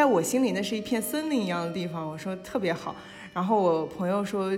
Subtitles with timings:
[0.00, 2.08] 在我心里那是一片森林一样的地方。
[2.08, 2.96] 我说特别好。
[3.34, 4.50] 然后我朋友说，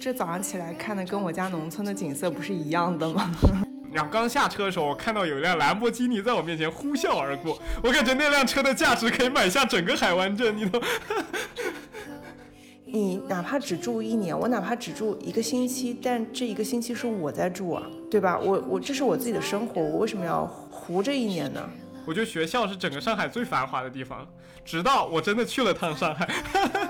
[0.00, 3.30] 这早上起来看的跟我家农村的景色不是一样的吗？
[3.92, 10.80] 然后刚下车的时候，我看到有一辆兰博基尼在我面前呼啸而过，我感觉那辆车的价值可以买下整个海湾镇，你都。
[12.86, 18.38] 你哪怕只住一年，我哪怕只住一个星期，但这一个星期是我在住啊，对吧？
[18.38, 21.68] 我我这是我自己的生活，我为什么要糊这一年呢？
[22.06, 24.26] 我觉得学校是整个上海最繁华的地方，
[24.64, 26.28] 直到我真的去了趟上海，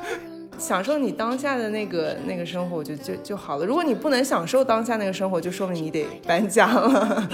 [0.58, 3.64] 享受你当下的那个那个生活，我觉得就就好了。
[3.64, 7.28] 如果你不能享受当下那个生活，就说明你得搬家了。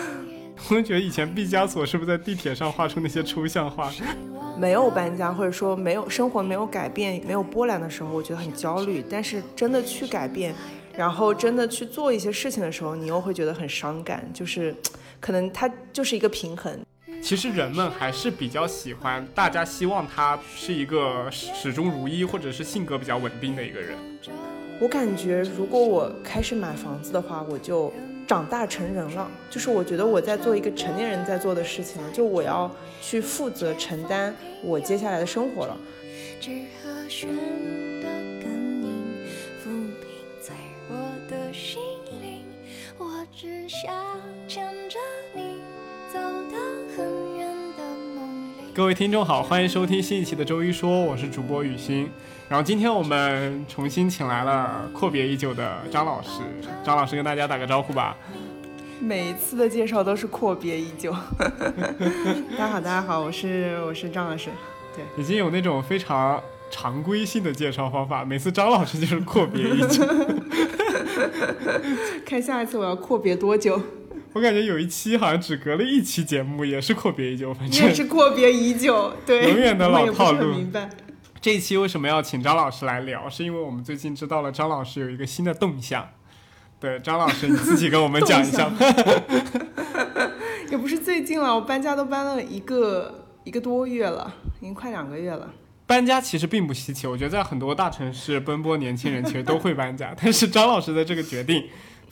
[0.70, 3.90] 我觉得以前毕加索是不是在地铁上画出那些抽象画？
[4.56, 9.04] 没有搬家，或者说没有生活没有改变、没有波澜的时候，我觉得很焦虑。
[9.10, 10.54] 但是真的去改变，
[10.94, 14.26] 然后真的去做一些事情的时候，你又会觉得很伤感。
[14.32, 14.74] 就是，
[15.20, 16.78] 可能它就是一个平衡。
[17.24, 23.96] 其实人们还是比较喜欢，大家希望他是一个始终如一，或者是性格比较稳定的一个人。
[24.78, 27.90] 我感觉，如果我开始买房子的话，我就。
[28.26, 35.76] 长大成人了，就是我觉得我在做一个成年人在做的事情了，就我要去负责承担我接下来的生活了。
[48.74, 52.10] 各位听众好，欢迎收听新一期的周一说，我是主播雨欣。
[52.48, 56.40] 然后今天我们重新请来了阔别已久的张老师，
[56.84, 58.16] 张老师跟大家打个招呼吧。
[58.98, 61.14] 每一次的介绍都是阔别已久。
[62.58, 64.50] 大家好，大家好，我是我是张老师。
[64.96, 70.04] 对，已经有那种非常常规性的介绍方法，每次张老师就是阔别已久。
[72.26, 73.80] 看下一次我要阔别多久？
[74.34, 80.54] 我感觉有一期好像只隔了一期节目，也是阔别已久，反正也是阔别已久， 对，永远的老套路。
[80.54, 80.90] 明白。
[81.40, 83.30] 这一期为什么要请张老师来聊？
[83.30, 86.08] 是因为我们最近知道了张老师有一个新的动向。
[86.80, 88.68] 对，张老师你自己跟我们讲一下。
[90.70, 95.48] 也不是最近了，我搬家都搬了一个一个多月了，已经快两个月了。
[95.86, 101.64] 搬家其实并不稀奇，我觉得在很多大城市奔波年轻人其实都会搬家， 但是张老师的这个决定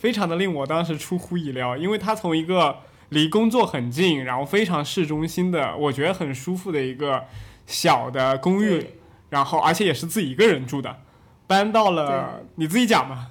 [0.03, 2.75] 非常的令我当时出乎意料，因为他从一个
[3.07, 7.23] 离工作很近，然后非常市中心的，我觉得很舒服的一个
[7.65, 8.85] 小的公寓。
[9.29, 10.97] 然后，而且也是自己一个人住的，
[11.47, 13.27] 搬到了你自己讲吧。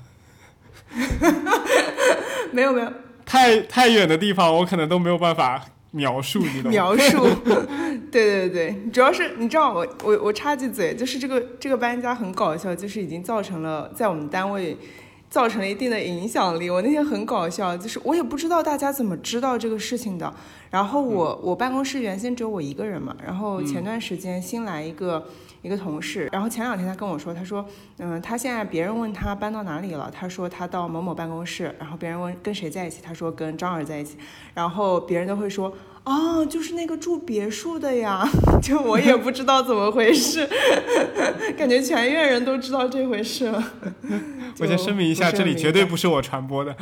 [2.53, 2.91] 没有没有，
[3.27, 6.71] 太太远的地方，我可能都没有办法描述，你懂吗？
[6.71, 7.29] 描述，
[8.11, 14.75] 对对对，主要是你知道，我我我插句嘴，就是这个这个搬家很搞笑，就是已经造成了在我们单位
[15.33, 16.69] 造成了一定的影响力。
[16.69, 20.31] 我那天很搞笑，就是我也不知道大家怎么知道这个事情的。
[20.71, 25.27] 然后我我办公室原先只有我一个人嘛，然后前段时间新来一个。
[25.63, 27.65] 一个同事，然后前两天他跟我说，他说，
[27.99, 34.17] 嗯，他现在别人问他搬到哪里了，他说他到某某办公室，然后别人问跟谁在一起，他说跟张儿在一起，
[34.55, 35.73] 然后别人都会说，
[36.05, 38.29] 哦，就是那个住别墅的呀，
[38.61, 40.49] 就我也不知道怎么回事，
[41.57, 43.73] 感觉全院人都知道这回事了。
[44.59, 46.77] 我先声明一下，这里绝对不是我传播的，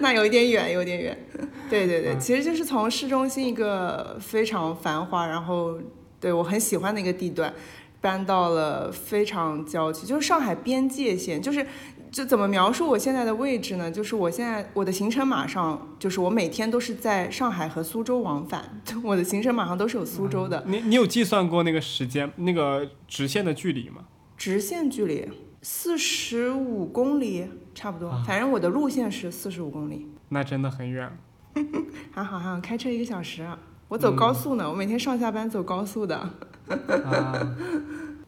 [0.00, 1.26] 那有一点远，有点远。
[1.68, 5.78] 对对对，其实就是从市中心一个非常繁华，然后。
[6.22, 7.50] 对我很喜欢的一个地段，
[7.98, 11.40] 搬到了非常郊区，就是上海边界线。
[11.40, 11.66] 就是
[12.10, 13.90] 就怎么描述我现在的位置呢？
[13.90, 20.64] 就是我现在我的行程码上，就是我每天都是在上海和苏州往返， 我的行程码上都是有苏州的。
[20.66, 24.04] 你你有计算过那个时间那个直线的距离吗？
[24.36, 25.28] 直线距离
[25.62, 30.08] 四十五公里差不多，反正我的路线是四十五公里。
[30.30, 31.10] 那真的很远。
[32.10, 33.46] 还好还好，开车一个小时。
[33.88, 36.16] 我走高速呢，我每天上下班走高速的。
[36.16, 37.56] 啊，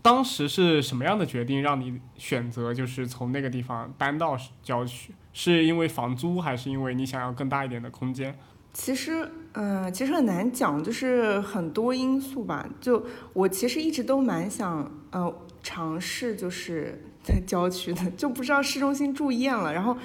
[0.02, 5.14] 当时是什么样的决定让你选择就是从那个地方搬到郊区？
[5.32, 8.36] 是因为房租，还是因为你想要更大一点的空间？
[8.74, 12.68] 其实，嗯，其实很难讲，就是很多因素吧。
[12.80, 15.32] 就我其实一直都蛮想，呃，
[15.62, 19.96] 尝试就是在郊区的，就不知道市中心住厌了，然后。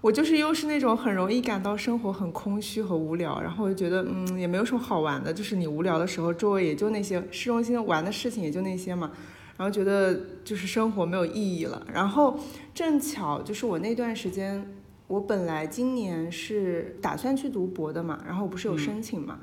[0.00, 9.12] 我就是又是那种很容易感到生活很空虚和无聊，然后我就觉得嗯也没有什么好玩的，就是你无聊的时候，周围也就那些市中心玩的事情也就那些嘛，
[9.62, 11.86] 然后觉得就是生活没有意义了。
[11.94, 12.36] 然后
[12.74, 14.66] 正巧就是我那段时间，
[15.06, 19.38] 我本来今年是打算去读博的嘛，然后我不是有申请嘛，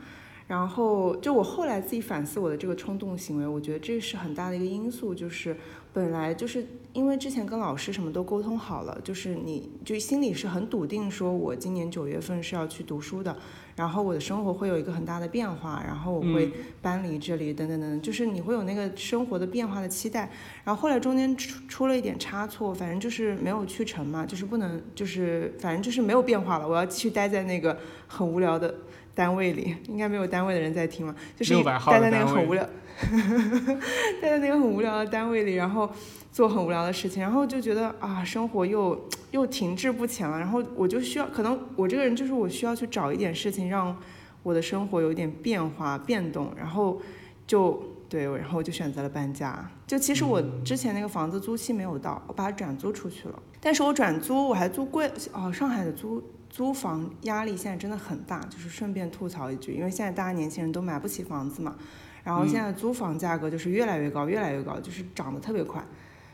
[0.46, 5.56] 然后就我后来自己反思我的这个冲动行为，我觉得这是很大的一个因素，就是
[5.94, 13.38] 本来就是因为之前跟老师什么都沟通好了，就是你就心里是很笃定，说我今年九月份是要去读书的，
[13.80, 20.30] 然后我的生活会有一个很大的变化，然后我会搬离这里，等等等等，就是你会有那个生活的变化的期待。
[20.64, 27.78] 然后后来中间出出了一点差错，反正就是没有去成嘛，就是不能，就是反正就是没有变化了，我要继续待在那个
[28.08, 28.74] 很无聊的。
[29.16, 32.64] 单位里应该没有单位的人在听嘛，就是待在那个很无聊，
[34.22, 35.92] 待在那个很无聊的单位里，然后
[36.32, 40.40] 做很无聊的事情，然后就觉得啊，生活又又停滞不前了。
[40.40, 43.94] 然后我就需要，可能我这个人就是我需要去找一点事情，让
[44.42, 46.54] 我的生活有点变化变动。
[46.58, 47.02] 然后
[47.46, 49.70] 就对，然后我就选择了搬家。
[49.90, 53.42] 就其实我之前那个房子租期没有到，我把它转租出去了。
[53.60, 56.24] 但是我转租我还租贵哦，上海的租。
[56.52, 61.76] 租房压力现在真的很大，就是顺便吐槽一句，因为现在大家年轻人都买不起房子嘛，
[62.24, 65.80] 然后现在租房价格就是越来越高，越来越高，就是涨得特别快。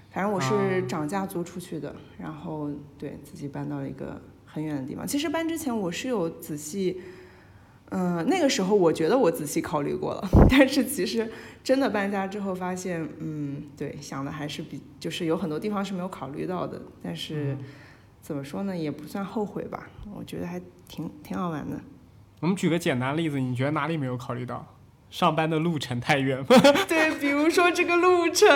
[0.09, 5.05] 反正我是涨价租出去的，然后对自己搬到了一个很远的地方。
[5.05, 7.01] 其实搬之前我是有仔细，
[7.89, 11.29] 嗯，那个时候我觉得我仔细考虑过了， 但是其实
[11.63, 17.57] 真的搬家之后发现，嗯，对，想的还是比就是有很多地方是没有考虑到的，但是。
[18.21, 21.79] 怎么说呢，也不算后悔吧，我觉得还挺挺好玩的。
[22.39, 24.65] 我们举个简单例子，你觉得哪里没有考虑到？
[25.15, 26.43] 上班的路程太远。
[26.89, 28.49] 对，比如说这个路程，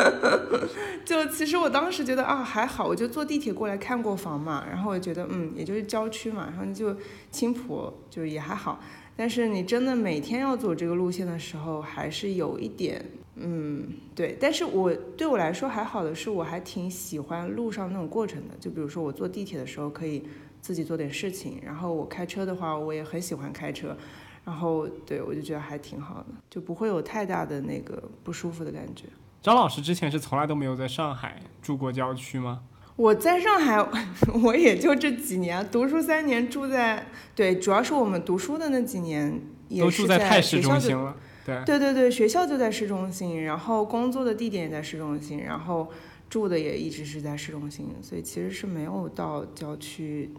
[1.06, 6.94] 就其实我当时觉得啊还好，我就坐地铁过来看过房嘛，然后我觉得嗯，也就是郊区嘛，然后就
[7.30, 8.78] 青浦就也还好。
[9.16, 13.02] 但是你真的每天要走这个路线的时候，还是有一点。
[13.36, 18.54] 嗯，对，但是我对我来说还好的是，我还挺喜欢路上那种过程的。
[18.60, 20.22] 就比如说我坐地铁的时候可以
[20.60, 23.96] 自己做点事情，然后我开车的话，我也很喜欢开车，
[24.44, 29.04] 然后对我就觉得还挺好的，就不会有太大的那个不舒服的感觉。
[29.42, 32.62] 张老师之前是从来都没有在上海住过郊区吗？
[32.96, 33.82] 我在上海，
[34.42, 39.40] 我也就这几年读书三年住在，对，主要是我们读书的那几年
[39.78, 41.16] 都住在太市中心了。
[41.46, 45.90] 对对对，学校就在市中心，然后工作的地点也在市中心，然后
[46.28, 50.30] 住的也一直是在市中心，所以其实是没有到郊区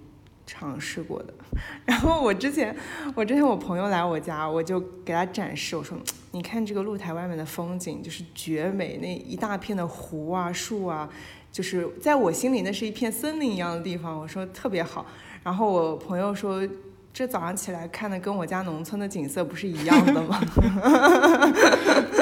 [0.46, 1.34] 尝试过的。
[1.86, 2.76] 然后我之前，
[3.16, 5.98] 我之前我朋友来我家，我就给他展示，我说
[6.32, 11.10] 你看这个露台外面的风景就是绝美，那一大片的湖啊、树啊，
[11.52, 15.06] 就是在我心里那是一片森林一样的地方，我说特别好。
[15.44, 16.68] 然后我朋友说。
[17.14, 20.42] 这早上起来看的跟我家农村的景色不是一样的吗？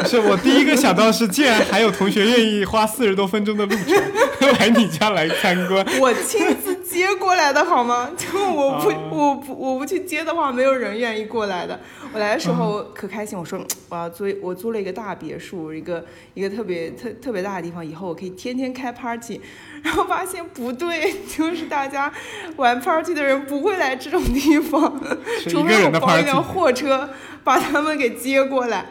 [0.01, 5.85] 不 是我第一个想到是，竟然还有同学愿意花四十多分钟的路程 来你家来参观。
[5.99, 8.09] 我亲自接过来的好吗？
[8.17, 11.79] 就我不我不我不去接的话，没有人愿意过来的。
[12.11, 16.03] 我来的时候可开心，我说我要租我租了一个大别墅，一个
[16.33, 19.39] 一个特别特特别大的地方，以后我可以天天开 party。
[19.83, 22.11] 然后发现不对， 就是大家
[22.57, 24.99] 玩 party 的人不会来这种地方，
[25.47, 27.09] 除非我包一辆货车
[27.43, 28.85] 把他们给接过来，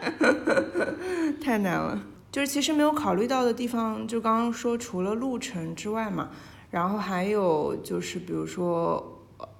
[1.42, 2.00] 太难了。
[2.30, 6.28] 就是其实没有考虑到的地方，就刚刚说除了路程之外嘛，
[6.70, 9.17] 然后还有就是比如说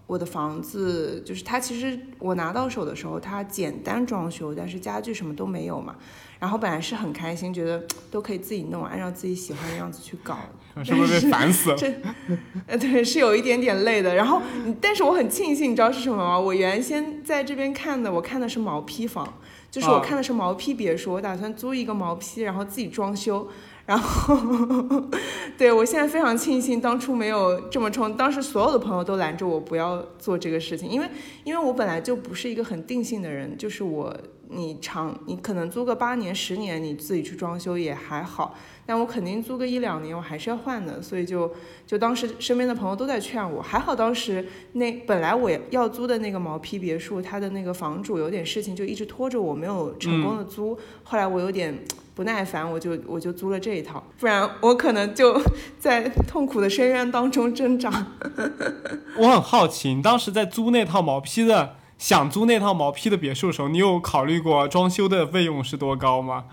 [0.08, 5.94] 我的房子，就是它其实我拿到手的时候它简单装修，但是家具什么都没有嘛。
[6.40, 10.38] 然后本来是很开心，觉得都可以自己弄，按照自己喜欢的样子去搞。
[10.84, 11.76] 是不是被烦死了？
[11.78, 11.92] 这，
[12.66, 14.14] 呃，对，是有一点点累的。
[14.14, 14.40] 然后，
[14.80, 16.38] 但是我很庆幸，你知道是什么吗？
[16.38, 19.34] 我原先在这边看的，我看的是毛坯房，
[19.70, 23.48] 就是我看的是毛坯别墅，我打算租一个毛坯，然后自己装修。
[23.88, 24.36] 然后，
[25.56, 28.14] 对我现在非常庆幸当初没有这么冲。
[28.18, 31.08] 当时所有的朋友都拦着我不要做这个事情，因为
[31.42, 34.14] 因为我本来就不是一个很定性的人，就是我
[34.50, 38.54] 你长你可能租个八年十年，你自己去装修也还好，
[38.84, 41.50] 但我肯定租个一两年我还是要换的，所以就
[41.86, 51.74] 就当时身边的朋友都在劝我，还好当时那本来我要租的那个毛坯别墅，它的那个房主有点事情就一直拖着我没有成功的租，后来我有点。
[52.18, 55.40] 不耐烦，我就我就租了这一套，不然我可能就
[55.78, 58.08] 在痛苦的深渊当中挣扎。
[59.16, 66.46] 我很好奇，你当时在租那套毛坯的，想租那套毛坯的别墅的时候，你有考虑过装修的费用是多高吗？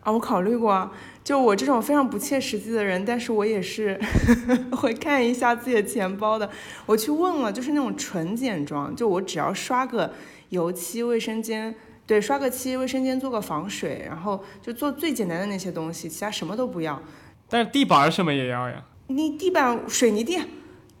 [0.00, 0.90] 啊，我考虑过，
[1.22, 4.00] 就我这种非常不切实际的人，但是我也是
[4.72, 6.48] 会看一下自己的钱包的。
[6.86, 10.14] 我去问了，就是那种纯简装，就我只要刷个
[10.48, 11.74] 油漆、卫生间。
[12.12, 17.00] 对，刷个漆，卫生间做个防水，然后就做最简单的那些东西，其他什么都不要。
[17.48, 18.84] 但是地板什么也要呀？
[19.06, 20.38] 你地板水泥地？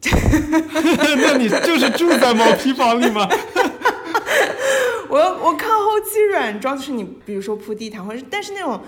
[0.02, 3.28] 那你就是住在毛坯房里吗？
[5.10, 8.80] 我我看后期软装，就是你比如说铺地毯，或者但是那种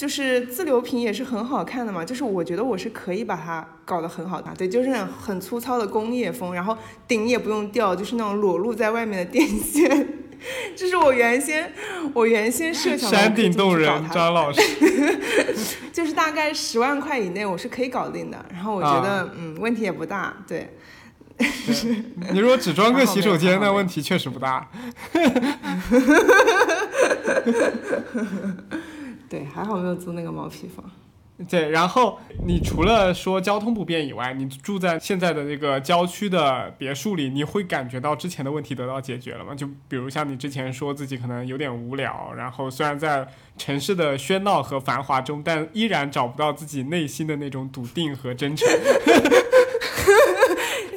[0.00, 6.74] 就是自流平也是很好看的嘛，就是我觉得我是可以把它搞得很好看，对，就是那种很粗糙的工业风，然后
[7.06, 10.08] 顶也不用掉，就是那种裸露在外面的电线，
[10.74, 11.70] 这是我原先
[12.14, 14.62] 我原先设想的山顶洞人张老师，
[15.92, 20.78] 就是大概十万块以内我是可以搞定的，然后我觉得、嗯问题也不大，对。
[22.32, 24.66] 你如果只装个洗手间，那问题确实不大。
[29.30, 30.84] 对，还好没有租那个毛坯房。
[31.48, 39.54] 对，然后你除了说交通不便以外，你住在现在的那个郊区的别墅里，你会感觉到之前的问题得到解决了吗？
[39.54, 48.68] 就比如像你之前说自己可能有点无聊，然后虽然在城市的喧闹和繁华中，但依然找不到自己内心的那种笃定和真诚。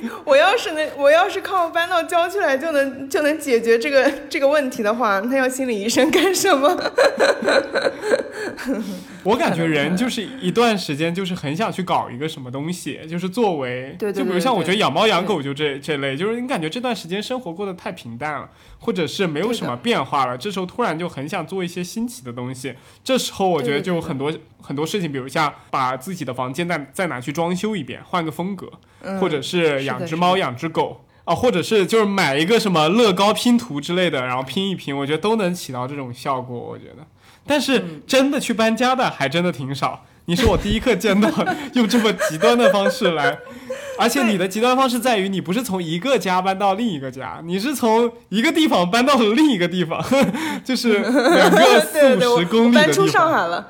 [0.26, 6.76] 我要是能，我要是靠搬到郊区来就能就能解决这个这个问题的话，那要心理医生干什么？
[9.24, 18.50] 我感觉人就是一段时间，就是很想去搞一个什么东西，就是作为，对对就比如像我觉得养猫养狗就这这类，就是你感觉这段时间生活过得太平淡了，
[18.80, 22.74] 或者是没有什么变化了，这时候突然就很想做一些新奇的东西。
[23.04, 28.70] 这时候我觉得就很多很多事情，比如像把自己的房间再再拿去装修一遍，换个风格，
[29.02, 31.06] 嗯或者是是养只猫养只狗。
[31.26, 36.60] 啊，或者是就是买一个什么乐高拼图之类的，然后拼一拼，我觉得都能起到这种效果。
[36.60, 37.08] 我觉得，
[37.46, 40.06] 但是嗯真的去搬家的还真的挺少。
[40.26, 41.30] 你是我第一个见到
[41.76, 43.38] 用这么极端的方式来，
[44.00, 50.02] 而且你的极端方式在于你不是从一个家搬到另一个家，你是从一个地方搬到了另一个地方，
[50.64, 53.30] 就是两个四五十公搬出里的地方。
[53.30, 53.68] 上海了，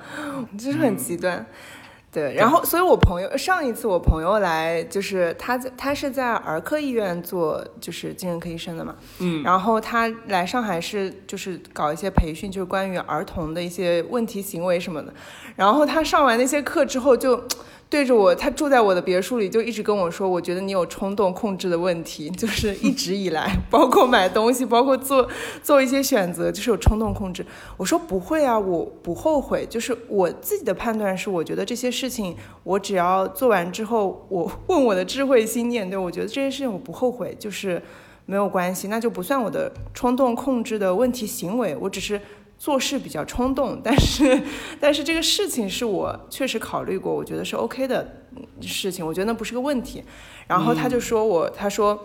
[0.55, 1.43] 就是很极端。
[2.13, 15.13] 对，然后，所以我朋友上一次我朋友来，就是他在他是在儿科医院做就是精神科医生的嘛，嗯，然后他来上海是就是搞一些培训，就是关于儿童的一些问题行为什么的。
[15.55, 17.43] 然后他上完那些课之后就。
[17.93, 25.29] 对着我，他住在我的别墅里，就一直跟我说，我觉得你有冲动控制的问题，就是一直以来，包括买东西，包括做
[25.61, 27.45] 做一些选择，就是有冲动控制。
[27.77, 37.79] 我说不会啊，我不后悔，就是我自己的判断是，我觉得这些事情，我只要做完之后，我 问我的智慧心念，对我觉得这些事情我不后悔，就是
[38.25, 42.19] 没有关系，那就不算我的冲动控制的问题行为，我只是
[42.63, 44.41] 做事比较冲动， 但是
[44.79, 50.01] 但是这个事情是我确实考虑过，我觉得是 OK 的嗯事情，我觉得那不是个问题。
[50.47, 51.99] 然后他就说我，他说。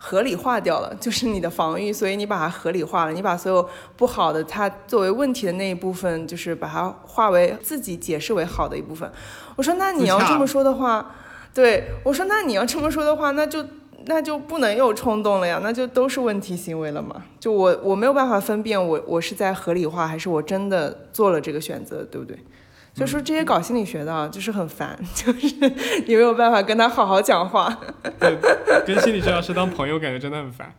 [0.00, 9.10] 合理化掉了， 就是你的防御，所以你把它合理化了，你把所有不好的，它作为问题的那一部分，就是把它化为自己解释为好的一部分。
[9.56, 11.16] 我说，那你要这么说的话，
[11.52, 13.60] 对我说，那你要这么说的话，那就
[14.08, 17.22] 那就不能又冲动了呀，那就都是问题行为了嘛。
[17.38, 22.36] 就我我没有办法分辨我我是在合理化，还是我真的做了这个选择，对不对？
[22.94, 25.54] 所以说这些搞心理学的啊，就是很烦， 就是
[26.06, 27.78] 你没有办法跟他好好讲话。
[28.18, 28.36] 对，
[28.84, 30.74] 跟心理治疗师当朋友感觉真的很烦。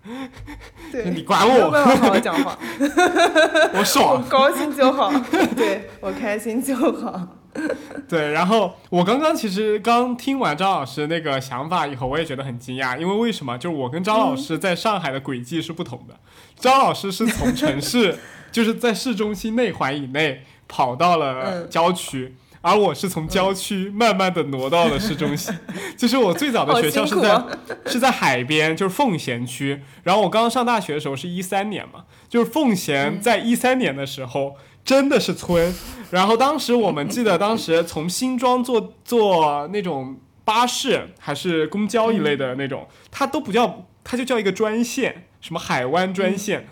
[0.91, 2.57] 对，你管我，没有办法好好讲话。
[3.71, 4.23] 我 我。
[4.27, 5.13] 高兴就好，
[5.55, 7.37] 对我开心就好。
[8.07, 13.57] 对，然后我刚刚其实刚听完张老师那个想法以后，我也觉得很惊讶，因为为什么？
[13.57, 16.15] 就是我跟张老师在上海的轨迹是不同的。
[16.57, 18.17] 张老师是从城市，
[18.51, 22.35] 就是在市中心内环以内跑到了嗯郊区。
[22.61, 25.53] 而我是从郊区慢慢的挪到了市中心，
[25.95, 27.41] 就是我最早的学校是在、
[27.85, 29.81] 是在海边，就是奉贤区。
[30.03, 35.73] 然后我刚刚上大学的时候是一三年嘛，就是奉贤在一三年的时候真的是村。
[36.11, 46.67] 然后当时我们记得，当时从新庄坐坐那种巴士还是公交一类的那种，它都不叫，它就叫一个专线，什么海湾专线。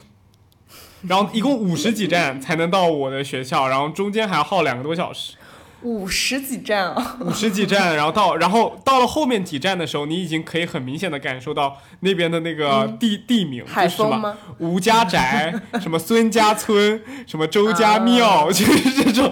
[1.03, 5.35] 然后一共五十几站才能到我的学校，然后中间还要耗两个多小时。
[5.83, 7.17] 五十几站啊！
[7.21, 14.37] 五十几站，然后到， 然后到了后面几站的时候，你已经可以很明显的感受到那边的那个地、地名，是什么风吗？
[14.59, 19.31] 吴家宅， 什么孙家村，什么周家庙，就是这种。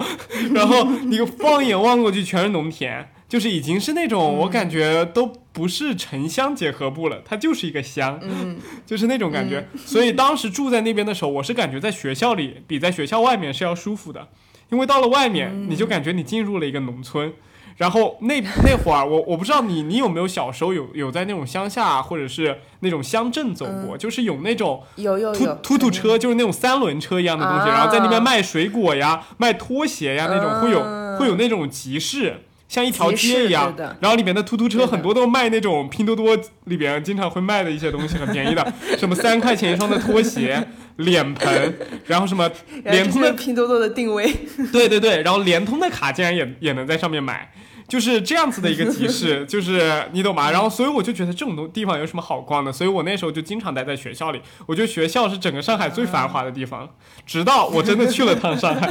[0.54, 9.66] 然后你放眼望过去全是农田，就是已经是那种、我感觉都不是城乡结合部了，它就是一个乡，嗯， 就是那种感觉。
[9.84, 14.28] 所以当时住在那边的时候，我是感觉在学校里比在学校外面是要舒服的。
[14.70, 17.32] 因为到了外面，你就感觉你进入了一个农村，
[17.76, 25.54] 然后那那会儿，我我不知道你你有没有小时候有有在那种乡下或者是那种乡镇走过，就是有那种突有有有。
[25.62, 32.42] 突突车，就是那种三轮车一样的东西，啊然后在那边卖水果呀、卖拖鞋呀那种，会有嗯会有那种集市。
[32.68, 33.76] 像一条街一样。
[33.76, 41.74] 的，然后里面的突突车很多都卖那种拼多多里边经常会卖的一些东西，很便宜的，什么三块钱一双的拖鞋，脸盆，
[42.06, 42.50] 然后什么
[42.84, 44.30] 联通的，拼多多的定位，
[44.72, 47.52] 对对对，然后联通的卡竟然也也能在上面买。
[47.88, 50.50] 就是这样子的一个提示， 就是你懂吗？
[50.50, 52.72] 然后，所以我就觉得这种东地方有什么好逛的？
[52.72, 54.42] 所以我那时候就经常待在学校里。
[54.66, 56.88] 我觉得学校是整个上海最繁华的地方。
[57.24, 58.88] 直到我真的去了趟上海，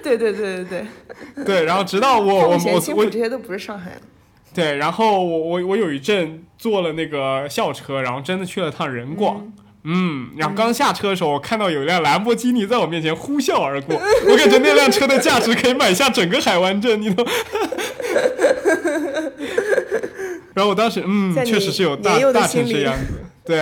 [0.00, 0.86] 对对对对对。
[1.44, 4.02] 对，然后直到我我我我浦这些都不是上海的。
[4.54, 9.52] 对，然后我我我有一阵坐了那个校车，然后真的去了趟人广。
[9.84, 13.96] 嗯，然后刚下车的时候，我看到有一辆兰博基尼在我面前呼啸而过，
[14.28, 17.26] 我感觉那辆车的价值可以买下整个海湾镇，你懂？
[20.52, 23.56] 然后我当时，嗯，确实是有大大城市样子，对。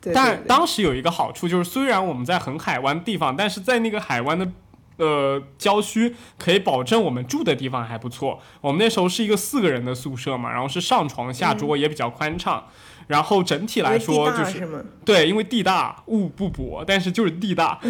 [0.00, 4.48] 对对但当时有一个好处，就是虽然我们在很海湾地方，但是在那个海湾的
[4.98, 8.40] 呃郊区，可以保证我们住的地方还不错。
[8.60, 12.64] 我们那时候是一个四个人的宿舍嘛，然后是上床下桌，也比较宽敞。
[13.06, 14.86] 然后整体来说就是是？
[15.02, 17.80] 对，因为地大物不薄，但是就是地大。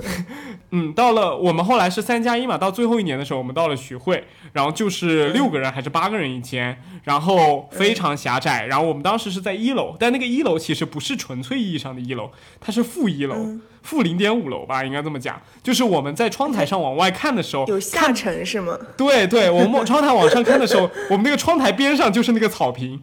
[0.72, 8.64] 嗯，到了我们后来是三加一嘛，到最后一年的时候，我们到了徐汇，然后就是六个人还是八个人一间，然后非常狭窄。
[8.64, 13.36] 然后我们当时是在一楼，但那个一楼其实不是纯粹意义上的一楼，它是负一楼，
[13.84, 15.40] 负零点五楼吧，应该这么讲。
[15.62, 18.76] 就是我们在窗台上往外看的时候，有下沉是吗？
[18.96, 23.00] 对对，我们往窗台往上看的时候，我们那个窗台边上就是那个草坪。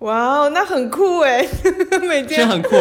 [0.00, 1.46] 哇哦，那很酷哎！
[2.06, 2.76] 每是天很酷，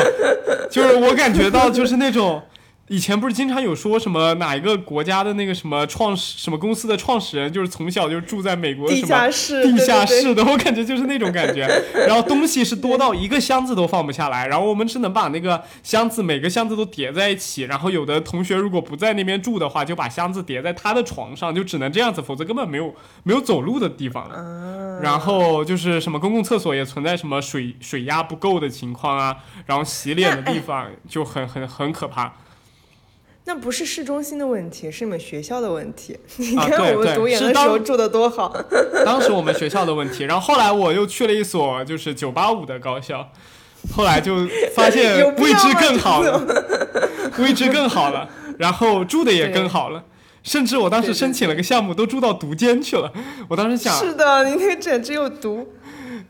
[0.69, 2.43] 就是我感觉到就是那种。
[2.87, 11.67] 以前不是经常有说什么哪一个国家的那个什么创始什么公司的创始人，就是从小就住在美国地什么下室，地下室的，我感觉就是那种感觉。
[12.07, 17.63] 然后东西是多到一个箱子都放不下来，然后我们只能把那个箱子每个箱子都叠在一起。
[17.63, 24.99] 然后有的同学如果不在那边住的话，就把箱子叠在他的床上，就只能这样子，否则根本没有没有走路的地方了。
[25.01, 32.31] 然后就是什么公共厕所也存在什么水水压不够的情况啊，然后洗脸的地方就很很很可怕。
[33.47, 36.17] 那不是市中心的问题，是你们学校的问题。
[36.37, 38.55] 你啊看我们读研的时候住的多好，
[39.05, 43.29] 当时我们学校的问题，然后后来我又去了一所就是九八五的高校，
[43.95, 46.41] 后来就发现 位置更好了，
[47.37, 48.27] 位置更好了，
[48.57, 50.03] 然后住的也更好了。
[50.41, 53.11] 甚至我当时申请了个项目，都住到读间去了。
[53.47, 55.67] 我当时想，是的，你那个简直有毒。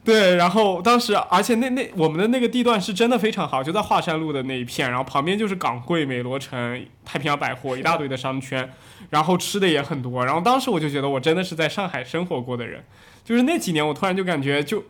[0.05, 8.71] 对，然后当时，而且那那我们的那个地段是真的非常好，就在华山路的那一片，然后旁边就是港汇、美罗城、太平洋百货一大堆的商圈，
[9.09, 10.23] 然后吃的也很多。
[10.23, 12.83] 然后当时我就觉得我真的是在上海生活过的人，
[13.23, 14.83] 就是那几年我突然就感觉就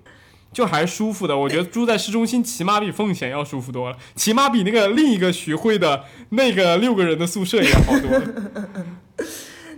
[0.51, 1.37] 就还舒服的。
[1.37, 8.21] 我觉得住在市中心起码比奉贤要舒服多了，起码比那个另一个徐汇的那个六个人的宿舍也好多了。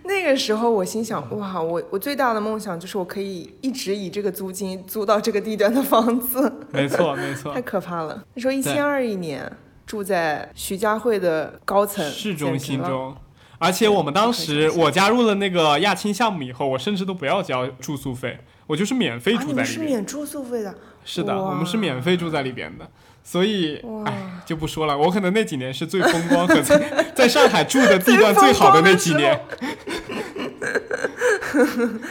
[0.08, 8.24] 那个时候我心想，哇，我我最大的梦想就是我可以一直以这个租金租到这个地段的房子， 没错，没错 太，可怕了。
[8.34, 9.52] 那时候一千二一年，
[9.86, 13.16] 住在徐家汇的高层市中心中。
[13.60, 19.66] 而且我们当时我加入了那个亚青项目以后，我甚至都不要交住宿费，我就是免费住在里面。
[19.66, 22.88] 是免住宿费的，是的，我们是免费住在里边的。
[23.30, 23.84] 所以，
[24.46, 24.98] 就不说了。
[24.98, 26.82] 我可能那几年是最风光和 在
[27.14, 29.38] 在上海住的地段最好的那几年。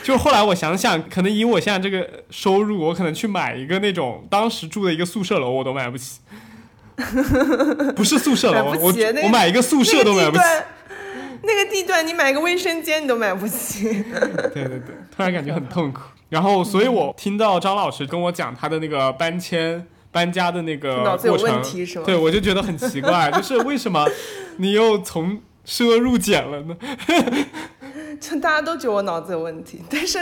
[0.03, 6.21] 就是后来我想想，可能以我现在这个收入，我可能去买一个那种当时住的一个宿舍楼，我都买不起。
[7.97, 10.43] 不是宿舍楼，我起那个我买一个宿舍都买不起。
[10.43, 10.67] 那个，
[11.45, 13.85] 那个地段你买个卫生间你都买不起。
[14.53, 16.03] 对对对，突然感觉很痛苦。
[16.29, 24.09] 然后，所以我听到张老师跟我讲他的那个搬迁、搬家的那个脑子有问题是吗对，我就觉得很奇怪， 就是为什么
[24.57, 26.75] 你又从奢入俭了呢？
[28.19, 30.19] 就大家都觉得我脑子有问题，但是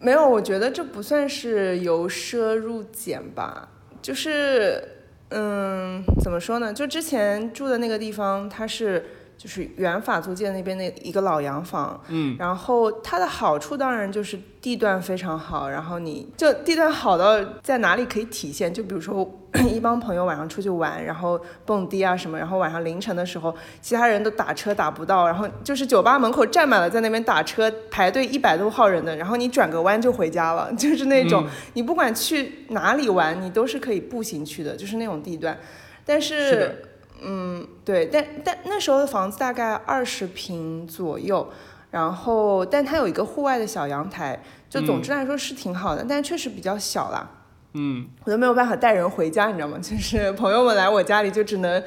[0.00, 3.66] 没有，我觉得这不算是由奢入俭吧，
[4.02, 4.86] 就是
[5.30, 6.70] 嗯，怎么说呢？
[6.70, 9.02] 就之前住的那个地方，它是
[9.38, 18.74] 就是原法租界那边的一个老洋房，嗯，然后它的好处当然就是地段非常好，然后你就地段好到在哪里可以体现？
[18.74, 19.24] 就比如说
[19.72, 31.50] 一帮朋友晚上出去玩，然后蹦迪啊什么，然后晚上凌晨的时候，其他人都打车打不到，然后就是酒吧门口站满了，在那边打车排队一百多号人的，然后你转个弯就回家了， 就是那种、嗯。
[31.74, 35.56] 你不管去哪里玩，你都是可以步行去的，就是那种地段，
[36.04, 36.74] 但是的
[37.22, 41.50] 嗯，对，但但那时候的房子大概二十平左右，
[41.90, 47.28] 然后但它有一个户外的小阳台，就总之来说是挺好的，但确实比较小啦，
[47.74, 49.78] 嗯，我都没有办法带人回家，你知道吗？
[49.82, 51.82] 就是朋友们来我家里就只能。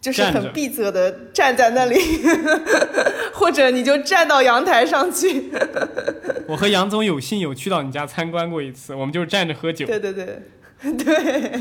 [0.00, 1.94] 就是很闭塞的站在那里，
[3.34, 5.52] 或者你就站到阳台上去。
[6.48, 9.84] 我和杨总有幸有去到你家参观过一次，我们就是站着喝酒。
[9.84, 10.42] 对对对，
[11.04, 11.60] 对，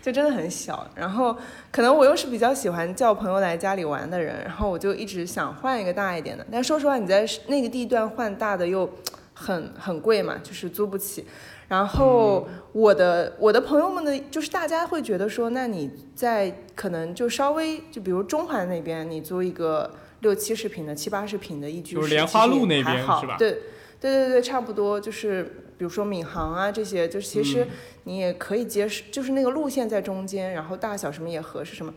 [0.00, 0.86] 就真的很小。
[0.94, 1.36] 然后
[1.70, 6.46] 可能我又是比较喜欢叫朋友来家里玩的人，然后我就一直想换一个大一点的。
[6.50, 8.88] 但说实话，你在那个地段换大的又
[9.34, 11.24] 很很贵嘛，就是租不起。
[11.68, 23.36] 然后我的我的朋友们的，就是大家会觉得说，那你在可能就稍微就比如中环那边，你租一个六七十平的、七八十平的一居室，莲花路那边是吧？
[23.38, 23.52] 对
[23.98, 27.66] 对对对，差不多就是比如说闵行啊这些，就是其实
[28.04, 31.92] 你也可以接受，就是那个路线在中间，然后大小什么也合适什么。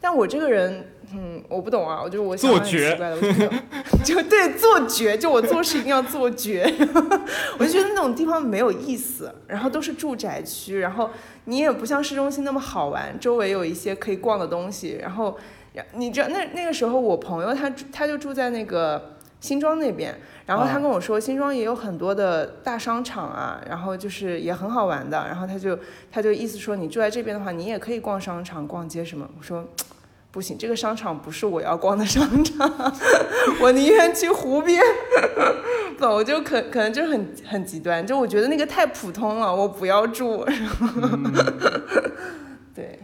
[0.00, 3.20] 但我这个人，嗯，我不懂啊，我就是我想很奇怪的，
[4.02, 6.64] 就对做绝，就我做事一定要做绝，
[7.60, 11.10] 我就觉得那种地方没有意思，然后都是住宅区，然后
[11.44, 15.36] 你也不像市中心那么好玩，周围有一些可以逛的东西，然后
[15.92, 20.14] 你知道那那个时候我朋友他他就住在那个新庄那边，
[20.46, 25.78] 然后他跟我说新庄也有很多的大商场啊，然后就是也很好玩的，然后他就
[26.10, 29.64] 他就意思说你住在这边的话，你也可以逛商场、逛街什么，我说。
[30.32, 32.70] 不行，这个商场不是我要逛的商场，
[33.58, 34.82] 我宁愿去湖边。
[35.96, 40.44] 不，我就可可能就是很很极端，就我觉得那个太普通了，我不要住。
[42.74, 42.98] 对，对。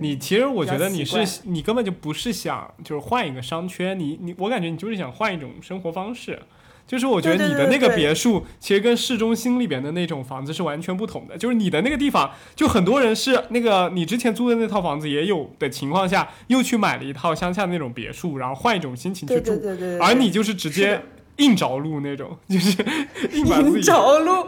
[0.00, 6.38] 你其实我觉得你是你根本就不是想就是换一个商圈，你你我感觉你就是想换一种生活方式。
[6.86, 11.36] 就是我觉得你的那个别墅，其实跟市中心里边的那种房子是完全不同的。
[11.36, 19.52] 就是你的那个地方，就很多人是那个你之前租的那套房子也有的情况下，又去买了一套乡下那种别墅，然后换一种心情去住。
[20.00, 21.02] 而你就是直接。
[21.38, 22.82] 硬着陆那种，就是
[23.34, 24.46] 硬把自己着陆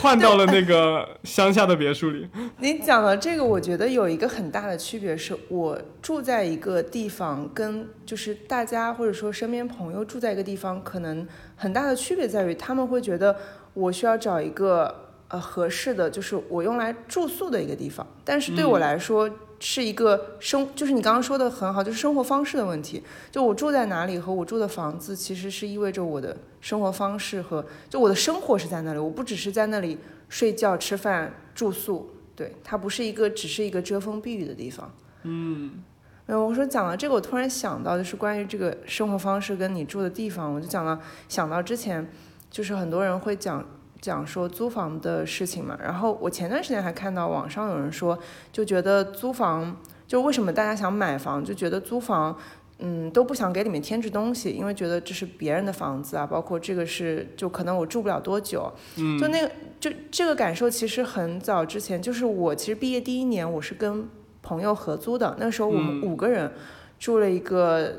[0.00, 2.26] 换到了那个乡下的别墅里。
[2.58, 13.36] 你讲的这个，我觉得有一个很大的区别，是我住在一个地方，跟就是大家或者说身边朋友住在一个地方，可能很大的区别在于，他们会觉得
[13.74, 18.06] 我需要找一个呃合适的，就是我用来住宿的一个地方。
[18.24, 23.02] 但是对我来说，是一个生，就是你刚刚说的很好，就是生活方式的问题。
[23.30, 28.98] 就我住在哪里和我住的房子，其实是意味着我的生活方式和就我的生活是在那里。
[28.98, 34.90] 我不只是在那里睡觉、吃饭、住宿，对，它不是一个只是一个遮风避雨的地方。
[35.22, 35.82] 嗯，
[36.26, 42.10] 嗯，我说讲到这个，我突然想到就是关于这个生活方式跟你住的地方，我就讲到想到之前
[42.50, 43.64] 就是很多人会讲。
[44.00, 48.18] 讲说租房的事情嘛，然后我前段时间还看到网上有人说，
[48.50, 52.34] 就觉得租房就为什么大家想买房，就觉得租房，
[52.78, 64.08] 嗯，都不想给里面添置东西，因为觉得这是别人的房子啊，包括这个是就可能我住不了多久，嗯，就那个就这个感受其实很早之前，就是我其实毕业第一年我是跟
[64.40, 66.50] 朋友合租的，那时候我们五个人
[66.98, 67.96] 住了一个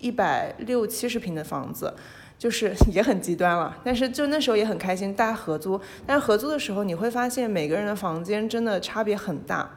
[0.00, 1.94] 一百六七十平的房子。
[2.42, 5.80] 就是也很极端了，但是就那时候也很开心，大家合租。
[6.04, 9.70] 但是合租的时候，你会发现每个人的房间真的差别很大。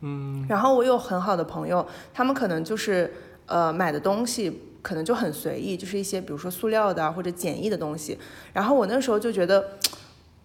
[0.00, 0.44] 嗯。
[0.48, 3.14] 然后我有很好的朋友，他们可能就是
[3.46, 8.18] 呃买的东西可能就很随意，就是一些比如说塑料的或者简易的东西。
[8.52, 9.64] 然后我那时候就觉得，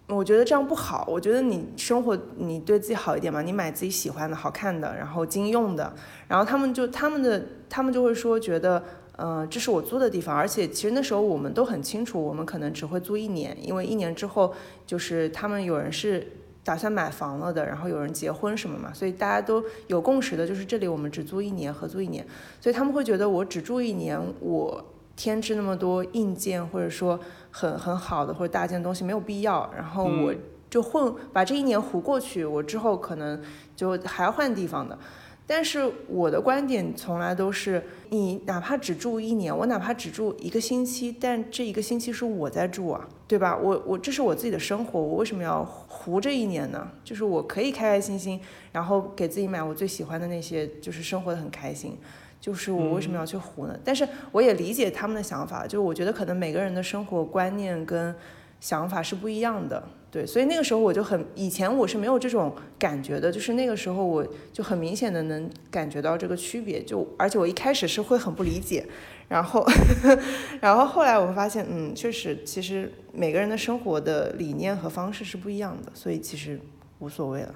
[0.06, 1.04] 我觉得这样不好。
[1.08, 5.92] 我觉得你生活你对自己好一点嘛，你买自己喜欢的、好看的，然后经用的。
[6.28, 8.80] 然后他们就他们的他们就会说觉得。
[9.16, 14.52] 嗯，这是我租的地方，而且其实那时候我们都很清楚，我们可能只会租一年，因为一年之后
[14.84, 16.26] 就是他们有人是
[16.64, 22.26] 打算买房了的，然后有人结婚什么嘛，所以大家都有共识的，就是这里我们只租一年，合租一年，
[22.60, 27.20] 所以他们会觉得我只住一年，我添置那么多硬件或者说
[27.52, 30.34] 很很好的或者大件东西没有必要，然后我
[30.68, 33.40] 就混把这一年糊过去，我之后可能
[33.76, 34.98] 就还要换地方的。
[35.46, 43.54] 但是我的观点从来都是，你哪怕只住一年，我哪怕只住一个星期，但这一个星期是我在住啊，对吧？
[43.56, 46.88] 我我这是我自己的生活，我为什么要糊这一年呢？
[47.04, 48.40] 就是我可以开开心心，
[48.72, 51.98] 然后给自己买我最喜欢的那些，就是生活的很开心。
[52.40, 53.78] 就是我为什么要去糊呢？
[53.82, 58.14] 但是我也理解他们的想法，就是我觉得可能每个人的生活观念跟
[58.60, 59.82] 想法是不一样的。
[60.14, 68.86] 对，所以那个时候我就很，以前我是没有这种感觉的，就是那个时候我就很明显的能感觉到这个区别，就而且我一开始是会很不理解，
[69.28, 69.66] 然后，
[70.62, 76.60] 然后后来我会发现，嗯，确实，其实每个人的生活的理念和方式是不一样的，所以其实
[77.00, 77.52] 无所谓了。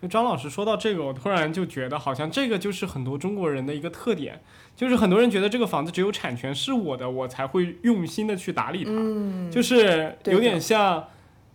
[0.00, 4.40] 就张老师说到这个，我突然就觉得好像这个就是很多中国人的一个特点，
[4.74, 11.04] 就是很多人觉得这个房子只有产权是我的，我才会用心的去打理它，嗯就是有点像。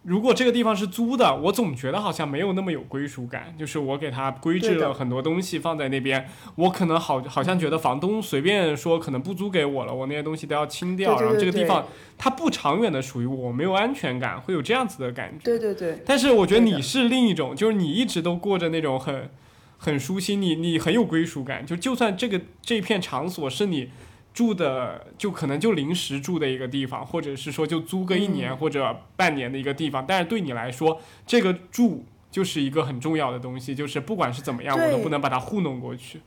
[0.06, 3.56] 如果这个地方是租的，我总觉得好像没有那么有归属感。
[3.58, 11.88] 就是我给他规制了很多东西放在那边，我可能好好像觉得房东随便说可能不租给我了，我那些东西都要清掉，对对然后这个地方
[12.20, 15.44] 它不长远的属于我，没有安全感，会有这样子的感觉。
[15.44, 19.32] 对对对，但是我觉得你是另一种，就是你一直都过着那种很
[19.78, 21.65] 很舒心，你你很有归属感。
[21.65, 23.89] 就就算这个这片场所是你
[24.36, 36.19] 住的，就可能就临时住的一个地方，或者是说就租个一年或者半年的一个地方，但是对你来说，这个住就是一个很重要的东西，就是不管是怎么样，我都不能把它糊弄过去。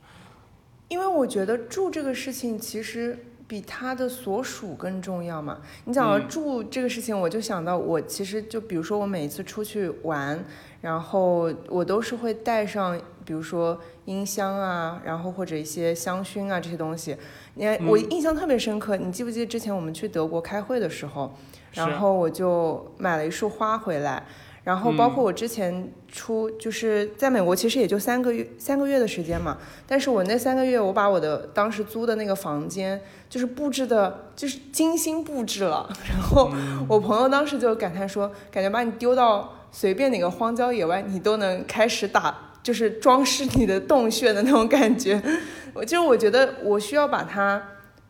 [0.87, 5.59] 因为我觉得住这个事情其实比它的所属更重要嘛。
[5.85, 10.43] 你讲到嗯住这个事情，我就想到我其实就比如说我每一次出去玩，
[10.81, 17.17] 然后我都是会带上，比如说音箱啊，然后或者一些香薰啊这些东西。
[17.55, 21.33] 你看我印象特别深刻，你记不记得之前我们去德国开会的时候，
[21.73, 24.25] 然后我就买了一束花回来。
[24.61, 29.57] 然后包括我之前出，就是在美国，其实也就三个月三个月的时间嘛。
[29.87, 35.89] 但是我那三个月，我把我的当时租的那个房间，就是布置的，就是精心布置了。
[36.07, 36.51] 然后
[36.87, 45.21] 我朋友当时就感叹说，感觉把你丢到随便哪个荒郊野外，你都能开始打，就是装饰你的洞穴的那种感觉。
[45.73, 47.61] 我就是我觉得我需要把它，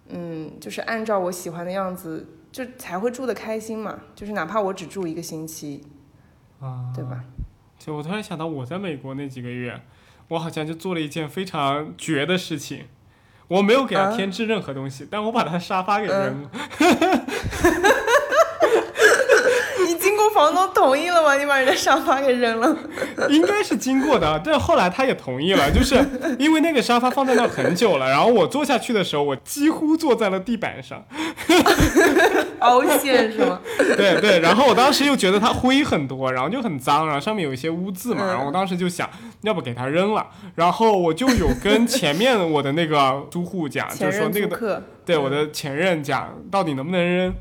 [0.10, 4.00] 嗯，就是按照我喜欢的样子，就才会住的开心嘛。
[4.15, 5.84] 就是哪怕我只住一个星期，
[6.60, 7.24] 啊，对吧？
[7.78, 9.82] 就我突然想到，我在美国那几个月，
[10.30, 12.86] 我好像就做了一件非常绝的事情。
[13.48, 16.52] 我没有给他啊添置任何东西，但我把他沙发给扔了。
[20.39, 21.36] 房东同意了吗？
[21.36, 22.73] 你把人家沙发给扔了？
[23.28, 26.02] 应该是经过的，但是后来他也同意了， 就是
[26.39, 31.04] 因为那个沙发放在那很久了，然后我坐下去的时候，我几乎坐在了地板上。
[32.60, 33.60] 凹陷是吗？
[33.97, 39.10] 对对，然后我当时又觉得它灰很多，然后就很脏，然后上面有一些污渍嘛，嗯然后我当时就想，
[39.41, 40.25] 要不给它扔了，
[40.56, 47.34] 然后我就有跟前面我的那个租户讲，就是说那个对我的前任讲，到底能不能扔？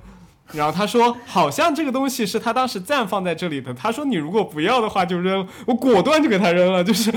[0.53, 3.73] 然后他说，好像这个东西是他当时暂放在这里的。
[3.75, 7.13] 他说你如果不要的话就扔，我果断就给他扔了，就是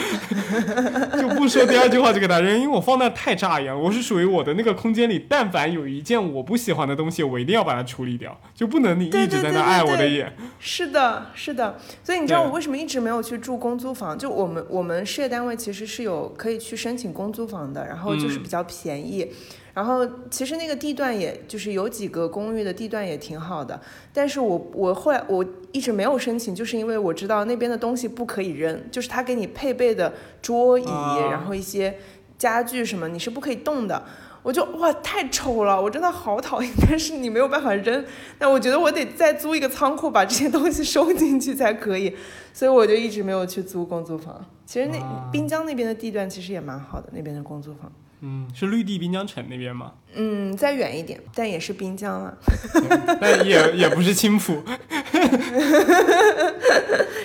[1.19, 3.79] 就不说第二句话就给他扔，因为我放那太扎眼了。
[3.79, 10.35] 我是属于我的那个空间里，但凡有一件我不喜欢的东西，我一定要把它处理掉，就不能你一直在那碍我的眼。
[10.59, 11.77] 是的，是的。
[12.03, 14.17] 所以你知道我为什么一直没有去住公租房？
[14.17, 19.31] 就我们我们事业单位其实是有可以去申请公租房的，然后就是嗯比较便宜。
[19.73, 23.79] 然后其实那个地段也就是有几个公寓的地段也挺好的，
[24.13, 31.97] 但是我我后来我一直没有申请，就是因为我知道那边的东西不可以扔，就是他给你配备的桌椅，啊然后一些
[32.37, 34.03] 家具什么你是不可以动的。
[34.43, 38.03] 我就哇太丑了，我真的好讨厌，但是你没有办法扔，
[38.39, 42.15] 那我觉得我得再租一个仓库把这些东西收进去才可以，
[42.51, 44.43] 所以我就一直没有去租公租房。
[44.65, 47.91] 其实那啊滨江那边的地段其实也蛮好的，那边的公租房。
[48.21, 49.93] 嗯，是绿地滨江城那边吗？
[50.13, 52.37] 嗯，再远一点，但也是滨江了。
[52.73, 54.61] 对 但也也不是青浦。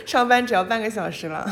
[0.06, 1.44] 上班只要半个小时了。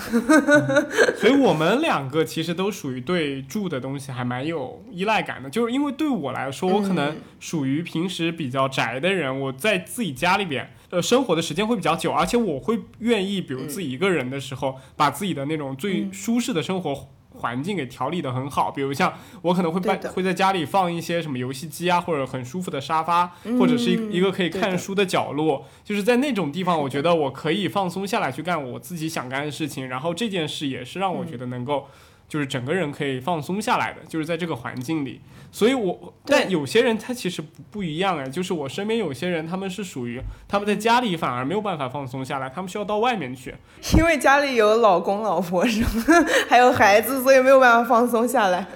[1.19, 17.09] 所以我们两个其实都属于对住的东西还蛮有依赖感的，就是因为对我来说，我可能嗯属于平时比较宅的人，我在自己家里边，呃，生活的时间会比较久，而且我会愿意，比如自己一个人的时候，把自己的那种最嗯舒适的生活。
[17.45, 23.27] 环境给调理的很好，比如像我可能会办会在家里放一些什么游戏机啊，或者很舒服的沙发，
[23.59, 31.87] 或者是一个可以看书的角落，就是在那种地方，我觉得我可以放松下来去干我自己想干的事情，然后这件事也是让我觉得能够，
[32.29, 35.21] 就是整个人可以放松下来的，就是在这个环境里。
[35.53, 43.55] 所以我，对但有些人他其实不不一样哎，就是我身边有些人他们是属于他们在家里反而没有办法放松下来，他们需要到外面去。
[43.97, 48.67] 因为家里有老公老婆什么，还有孩子，所以没有办法放松下来。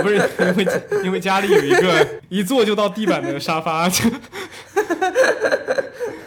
[0.00, 0.66] 不是因为
[1.04, 4.08] 因为家里有一个一坐就到地板的沙发，就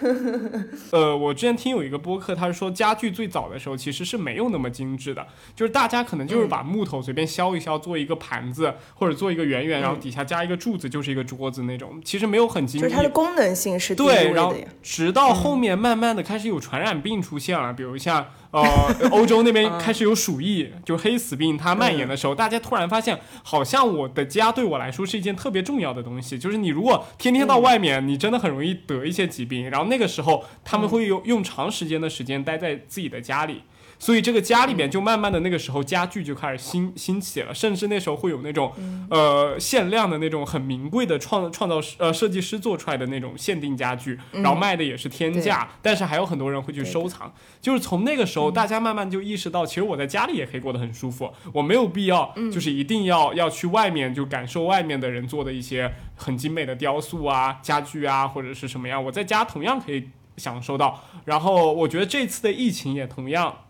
[0.91, 13.01] 呃，我之前听有一个播客，他是说家具最早的时候其实是没有那么精致的，就是大家可能就是把木头随便削一削，做一个盘子或者做一个圆圆，然后底下加一个柱子就是一个桌子那种，其实没有很精致就是它。
[13.01, 14.53] 的功能性是对，然后。
[14.81, 18.25] 直到后面慢慢的开始有传染病出现了，比如像
[18.61, 33.61] 呃欧洲那边开始有鼠疫，就黑死病它蔓延的时候，大家突然发现，好像我的家对我来说是一件特别重要的东西，就是你如果天天到外面，你真的很容易得一些疾病，然后后那个时候他们会用用长时间的时间待在自己的家里。
[33.97, 38.71] 所以这个家里面就慢慢的那个时候家具就开始兴兴起了，甚至那时候会有那种
[39.09, 47.33] 呃限量的那种很名贵的创创造师呃设计师做出来的那种限定家具，然后卖的也是天价，但是还有很多人会去收藏。
[47.61, 61.03] 就是从那个时候，大家慢慢就意识到，其实我在家里也可以过得很舒服，我没有必要就是一定要要去外面就感受外面的人做的一些很精美的雕塑啊、家具啊或者是什么样，我在家同样可以享受到。
[61.25, 63.61] 然后我觉得这次的疫情也同样。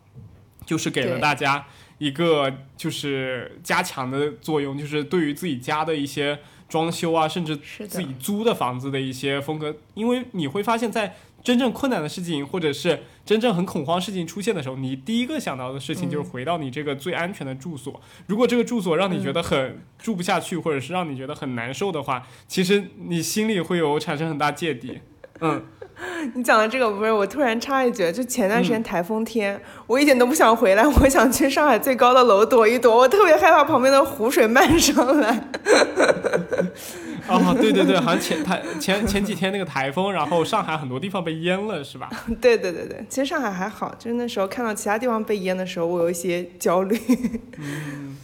[0.66, 1.66] 就是给了大家
[1.98, 7.56] 一个就是加强的作用，就是对于自己家的一些装修啊，甚至
[7.88, 18.02] 自己租的房子的一些风格，因为你会发现在真正困难的事情或者是真正很恐慌事情出现的时候，你第一个想到的事情就是回到你这个最安全的住所。
[18.26, 25.00] 如果这个住所让你觉得很住不下去，或者是让你觉得很难受的话，其实你心里会有产生很大芥蒂。
[25.42, 25.64] 嗯。
[26.34, 35.48] 你讲的这个不是我突然插一句，就前段时间台风天，我一点都不想回来，我想去上海最高的楼躲一躲，我特别害怕旁边的湖水漫上来。
[37.30, 42.10] 哦，对对对，好像前台前前几天那个台风，然后上海很多地方被淹了，是吧？
[42.42, 47.00] 对对对对，其实上海还好，就是那时候看到其他地方被淹的时候，我有一些焦虑。
[47.58, 48.18] 嗯。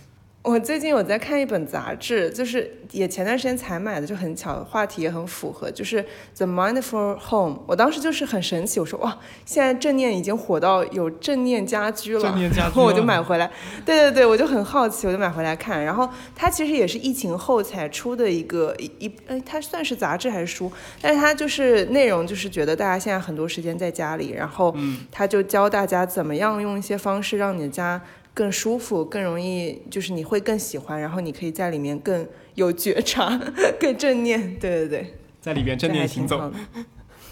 [0.44, 6.02] 我最近有在看一本杂志，就是也前段时间才买的，就很巧，话题也很符合，就是
[6.36, 7.58] 《The Mindful Home》。
[7.68, 13.52] 我当时就是很神奇，我说哇，现在正念已经火到有正念家居了，然后 我就买回来。
[13.86, 15.86] 对对对，我就很好奇，我就买回来看。
[15.86, 20.72] 然后它其实也是疫情后才出的一个一一，哎，它算是杂志还是书？
[21.00, 24.76] 但是它就是内容就是觉得大家现在很多时间在家里，然后
[25.12, 28.02] 他就教大家怎么样用一些方式让你的家。
[28.34, 33.39] 更舒服，更容易，就是你会更喜欢，然后你可以在里面更有觉察，
[33.80, 34.58] 更正念。
[34.58, 36.52] 对对对，在里边正念行走。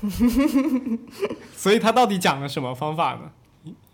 [1.55, 3.31] 所以他到底讲了什么方法呢？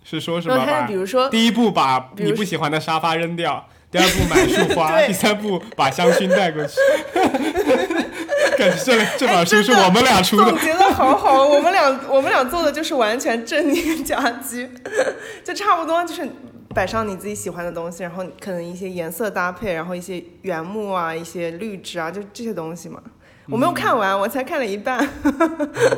[0.04, 0.86] 是说什么？
[0.88, 6.76] 比如说，第一步把你不喜欢的沙发扔掉，第二步买束花， 第三步把香薰带过去。
[8.58, 10.46] 感觉这这本书是我们俩出的。
[10.46, 14.70] 总结的好好，我们俩我们俩做的就是完全正念家居，
[15.44, 16.28] 就差不多就是。
[16.76, 23.02] 摆上你自己喜欢的东西，然后可能一些颜色搭配，然后一些原木啊，一些绿植啊，就这些东西嘛。
[23.48, 25.08] 我没有看完，我才看了一半。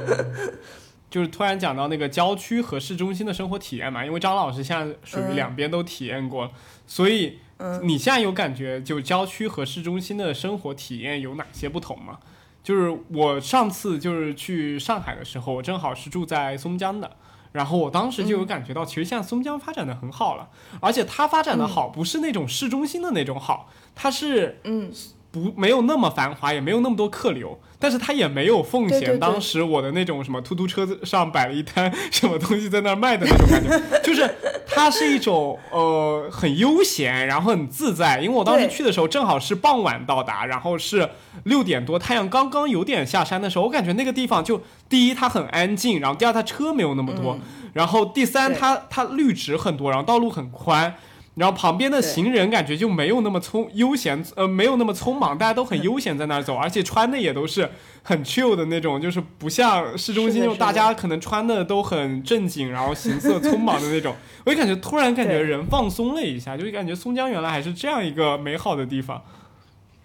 [1.10, 6.52] 就是突然讲到那个郊区和市中心的生活体验嘛，因为张老师现在属于两边都体验过，
[6.86, 7.40] 所以
[7.82, 12.20] 你现在有感觉就郊区和市中心的生活体验有哪些不同吗？
[12.62, 17.16] 就是我上次就是去上海的时候，我正好是住在松江的。
[17.52, 24.92] 然后我当时就有感觉到，其实现在松江发展的很好了，而且它发展的好不是那种市中心的那种好，它是嗯
[25.32, 34.30] 不没有那么繁华，也没有那么多客流，但是它也没有奉贤当时我的那种什么突突车子上摆了一摊什么东西在那儿卖的那种感觉，就是
[34.66, 38.20] 它是一种呃很悠闲，然后很自在。
[38.20, 41.10] 因为我当时去的时候正好是傍晚到达，然后是
[41.44, 44.62] 六点多，太阳刚刚有点下山的时候，我感觉那个地方就。
[44.90, 47.38] 第一，它很安静，然后第二，它车没有那么多，
[47.74, 50.96] 然后第三，它它绿植很多，然后道路很宽，
[51.38, 57.70] 然后旁边的行人感觉就没有那么匆悠闲，呃，没有那么匆忙，大家都很悠闲在那儿走， 而且穿的也都是
[58.02, 69.22] 很 chill 的那种，就是不像市中心那种大家可能穿的都很正经，然后行色匆忙的那种， 我就感觉突然感觉人放松了一下，就感觉松江原来还是这样一个美好的地方。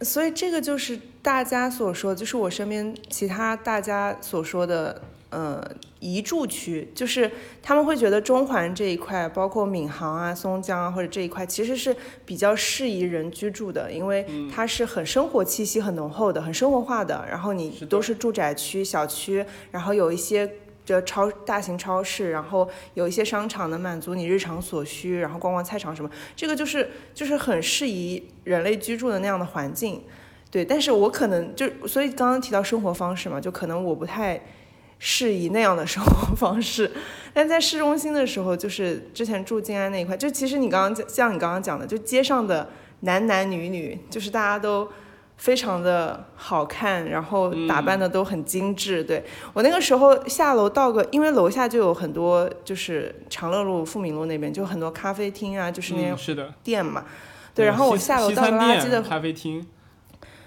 [0.02, 5.00] 所以这个就是大家所说，就是我身边其他大家所说的，
[5.32, 5.66] 呃，
[5.98, 17.24] 宜住区，就是他们会觉得中环这一块，包括闵行啊、松江啊或者这一块，其实是比较适宜人居住的，因为它是很生活气息很浓厚的，很生活化的。
[17.28, 20.48] 然后你都是住宅区、小区，然后有一些。
[20.84, 30.02] 这超大型超市，然后有一些商场能满足你日常所需，然后逛逛菜场什么，这个就是就是很适宜人类居住的那样的环境，
[30.50, 30.64] 对。
[30.64, 34.42] 但是我可能就所以刚刚提到生活方式嘛，就可能我不太
[35.04, 36.88] 适宜那样的生活方式。
[37.34, 42.68] 但在市中心的时候，就是之前住静安那一块，就其实你刚刚像你刚刚讲的，就街上的
[43.00, 44.88] 男男女女，就是大家都。
[45.38, 49.02] 非常的好看，然后打扮的都很精致。
[49.02, 57.04] 对我那个时候下楼到个，因为楼下就有很多，就是长乐路、富民路那边就很多咖啡厅啊，就是那些店嘛。
[57.54, 59.66] 对，然后我下楼倒个垃圾的咖啡厅。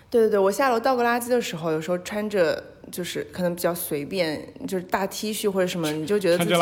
[0.10, 6.54] 对对对，我下楼倒个垃圾的时候，有时候穿着就是可能比较随便，就是大 T 恤或者什么，你就觉得自己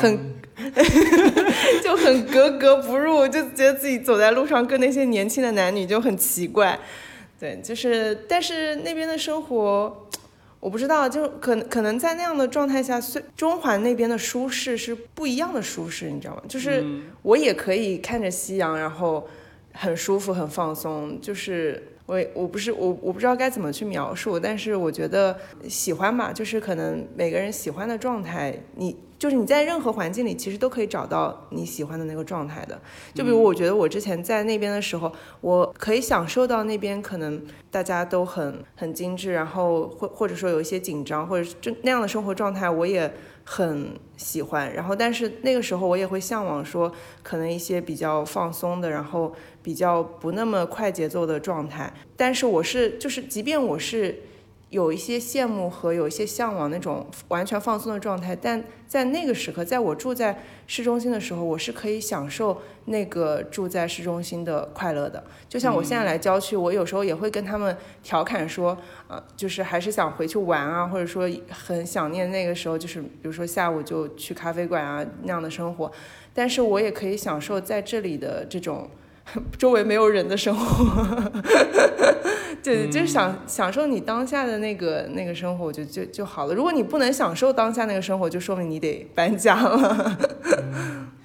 [0.00, 0.18] 很
[1.82, 6.78] 就很格格不入，就觉得自己走在路上跟那些年轻的男女就很奇怪。
[7.38, 10.08] 对，就是，但是那边的生活，
[10.58, 16.42] 我不知道，就可能可能在那样的状态下，虽中环那边的舒适是不一样的舒适，你知道吗？
[16.48, 16.84] 就是
[17.22, 19.28] 我也可以看着夕阳，然后
[19.72, 21.20] 很舒服、很放松。
[21.20, 25.38] 就是我我不是我我不知道该怎么去描述，但是我觉得
[25.68, 28.96] 喜欢吧，就是可能每个人喜欢的状态，你。
[29.18, 32.80] 就是你在任何环境里，其实都可以找到你喜欢的那个状态的。
[33.12, 44.72] 就比如，我觉得我之前在那边的时候，我可以享受到那边可能大家都很很精致，然后或或者说有一些紧张，或者就那样的生活状态，我也很喜欢。
[44.72, 46.92] 然后，但是那个时候我也会向往说，
[47.24, 49.34] 可能一些比较放松的，然后
[49.68, 51.92] 比较不那么快节奏的状态。
[52.16, 54.22] 但是我是就是，即便我是。
[54.70, 65.24] 有一些羡慕和有一些向往那种完全放松的状态，但在那个时刻，在我住在市中心的时候，我是可以享受那个住在市中心的快乐的。
[65.48, 75.90] 就像我现在来郊区，我有时候也会跟他们调侃说，呃，就是还是想回去玩啊，或者说很想念那个时候，就是比如说下午就去咖啡馆啊那样的生活。
[76.34, 78.90] 但是我也可以享受在这里的这种
[79.58, 81.32] 周围没有人的生活。
[82.62, 86.54] 对，就是享享受你当下的那个那个生活，就就就好了。
[86.54, 90.18] 如果你不能享受当下那个生活，就说明你得搬家了。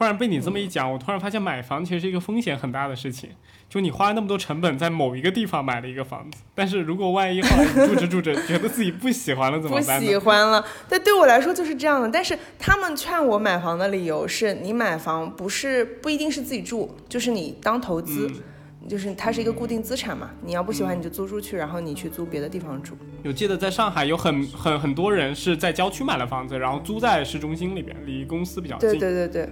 [0.00, 3.28] 突然被你这么一讲，我突然发现买房其实是一个风险很大的事情。
[3.68, 10.00] 就你花了那么多成本在某一个地方买了一个房子，但是如果万一后来住着住着觉得自己不喜欢了怎么办？
[10.00, 12.08] 不喜欢了，但对我来说就是这样的。
[12.08, 18.30] 但是他们劝我买房的理由是你买房不是不一定是自己住，就是你当投资。
[18.88, 22.96] 就是它是一个固定资产嘛，你要不喜欢你就租出去，然后你去租别的地方住。
[23.22, 28.90] 有记得在上海有很很很多人是在郊区买了房子，然后租在市中心里边，离公司比较近。
[28.90, 29.48] 对对对对。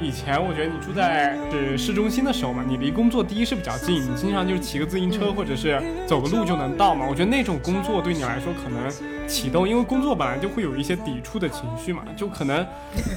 [0.00, 7.04] 以前我觉得你住在是市中心的时候嘛，你离工作第一是比较近，你经常就是骑个自行车或者是走个路就能到嘛。
[7.08, 12.64] 我觉得那种工作对你来说可能启动，因为工作本来就会有一些抵触的情绪嘛，就可能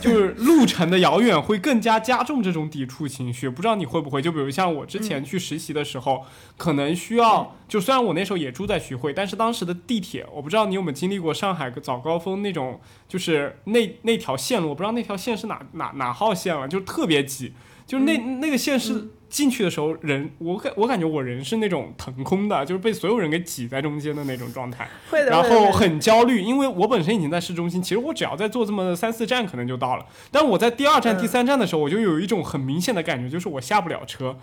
[0.02, 3.48] 就是路程的遥远会更加加重这种抵触情绪。
[3.48, 4.22] 不知道你会不会？
[4.22, 6.26] 就比如像我之前去实习的时候，
[6.58, 12.80] 可能需要就虽然我那时候也住在徐汇，但是当时的地铁，我不知道你有没有经历过上海早高峰那种，
[13.12, 16.80] 就是那那条线路，我不知道那条线是哪哪哪号线了，就。
[16.92, 17.54] 特别挤，
[17.88, 24.90] 就是那那个线是进去的时候人，我感我感觉我人是那种腾空的，就是被所有人给挤在中间的那种状态，
[25.30, 34.36] 然后很焦虑，因为我本身已经在市中心，其实我只要再坐这么三四站可能就到了，但我在第二站、第三站的时候，我就有一种很明显的感觉，就是我下不了车，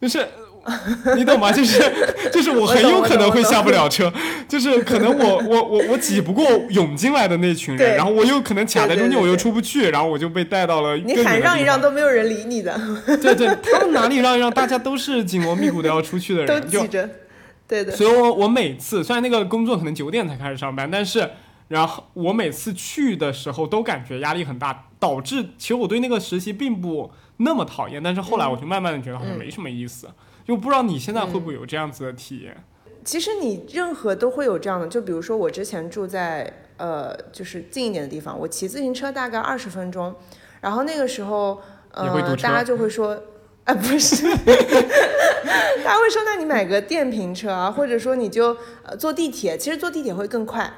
[0.00, 0.26] 就是。
[1.16, 1.50] 你懂吗？
[1.50, 1.80] 就是
[2.30, 4.12] 就是我很有可能会下不了车，
[4.46, 10.96] 就是可能我 我我我挤不过涌进来的那群人，然后我又可能卡在中间，我又出不去，然后我就被带到了。
[10.96, 12.78] 你喊让一让都没有人理你的。
[13.06, 14.50] 对对，他们哪里让一让？
[14.50, 17.08] 大家都是紧锣密鼓的要出去的人，都挤着。
[17.66, 17.92] 对的。
[17.96, 21.30] 所以我我每次虽然那个工作可能九点才开始上班，但是
[21.68, 30.08] 然后我每次去的时候都感觉压力很大，导致其实我对那个实习并不那么讨厌，但是后来我就慢慢的觉得好像没什么意思。
[30.50, 32.56] 就不知道你现在会不会有这样子的体验？
[33.04, 40.12] 其实你任何都会有这样的，就比如说我之前住在呃，就是近一点的地方，我骑自行车大概二十分钟，
[40.60, 43.16] 然后那个时候呃，大家就会说，
[43.62, 44.26] 啊不是，
[45.84, 50.68] 大家会说那你买个电瓶车啊，或者说你就呃坐地铁，其实坐地铁会更快。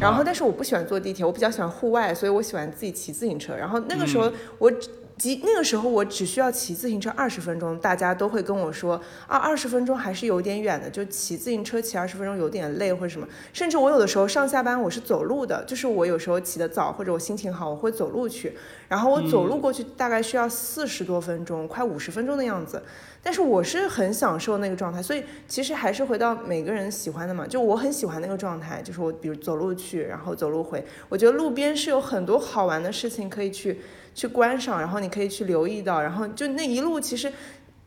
[0.00, 3.54] 然后但是我不喜欢坐地铁，我比较喜欢户外，所以我喜欢自己骑自行车。
[3.54, 4.28] 然后那个时候
[4.58, 4.72] 我。
[5.20, 13.28] 即那个时候，我只需要骑自行车二十分钟，大家都会跟我说啊，二十分钟还是有点远的，就骑自行车骑二十分钟有点累或者什么。
[13.52, 18.56] 甚至我有的时候上下班我是走路的，就是我有时候起得早或者我心情好，我会走路去，
[18.88, 22.82] 然后我走路过去大概需要四十多分钟，快五十分钟的样子。
[23.22, 27.46] 但是我是很享受那个状态，所以其实还是回到每个人喜欢的嘛。
[27.46, 33.82] 就我很喜欢那个状态，就是我比如走路去，然后走路回，我觉得路边是有很多好玩的事情可以去。
[34.14, 37.32] 去观赏，然后你可以去留意到，然后就那一路其实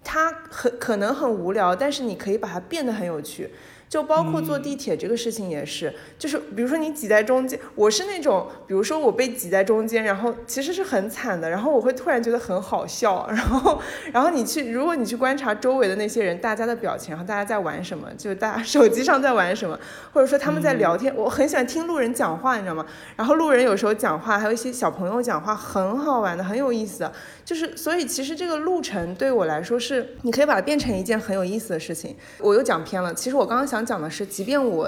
[0.04, 3.50] 它很可能很无聊，但是你可以把它变得很有趣。
[3.94, 13.80] 就包括坐地铁这个事情也是，就是比如说你挤在中间，我是那种，比如说我被挤在中间，然后其实是很惨的，然后我会突然觉得很好笑，然后，
[14.12, 19.80] 然后你去，如果你去观察周围的那些人，大家的表情然后大家在玩什么，就是大家 手机上在玩什么，
[20.12, 22.84] 或者说他们在聊天，我很喜欢听路人讲话，你知道吗？
[23.16, 27.14] 然后路人有时候讲话，还有一些小朋友讲话，很好玩的，很有意思的。
[27.46, 32.16] 就是，所以其实这个路程对我来说是，你可以把它变成一件很有意思的事情。
[32.39, 33.83] 我又讲偏了，其实我刚刚想。
[33.84, 34.88] 想讲的是，即便我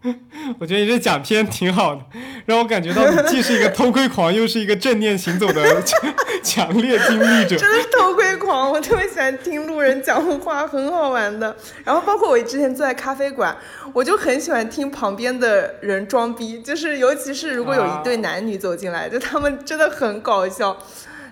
[0.60, 2.02] 我觉得你这讲片挺好的，
[2.44, 5.82] 让我感觉到你既是一个偷窥狂，又是一个正念行走的
[6.44, 7.56] 强烈经历者。
[7.56, 11.56] 真的是偷窥狂，我特别喜欢听路人讲话，很好玩的。
[11.84, 13.56] 然后包括我之前坐在咖啡馆，
[13.94, 20.76] 我就很喜欢听旁边的人装逼，就是尤其是如果有一对男女走进来，就他们真的很搞笑。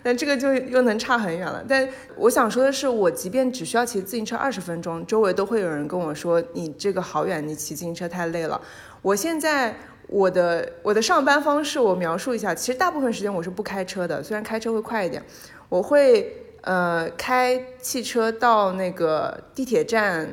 [0.07, 1.65] 但这个就又能差很远了。
[1.67, 8.61] 但我想说的是，我即便只需要骑自行车二十分钟，周围都会有人跟我说：“你这个好远，你骑自行车太累了。”
[9.03, 9.75] 我现在
[10.07, 12.55] 我的我的上班方式，我描述一下。
[12.55, 15.21] 其实大部分时间我是不开车的，虽然开车会快一点。
[15.69, 20.29] 我会呃开汽车到那个地铁站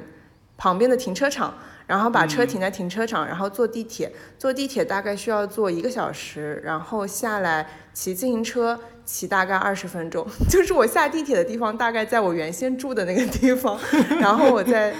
[0.56, 1.52] 旁边的停车场。
[1.86, 4.10] 然后把车停在停车场，然后坐地铁。
[4.40, 10.26] 坐地铁大概需要坐一个小时，然后下来骑自行车，骑大概二十分钟。
[10.50, 13.80] 就是我下地铁的地方，大概在我原先住的那个地方。
[14.20, 14.94] 然后我在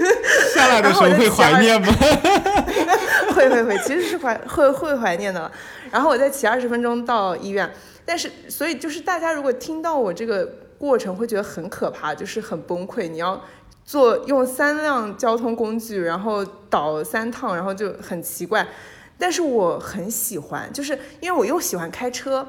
[0.54, 1.88] 下来的时候会怀念吗？
[3.34, 5.50] 会会会，其实是怀会会怀念的。
[5.90, 7.70] 然后我再骑二十分钟到医院。
[8.04, 10.44] 但是，所以就是大家如果听到我这个
[10.78, 13.08] 过程，会觉得很可怕，就是很崩溃。
[13.08, 13.40] 你要。
[13.82, 18.64] 坐用三辆交通工具，然后倒三趟，然后就很奇怪，
[19.18, 22.46] 但是我很喜欢，就是因为我又喜欢开车。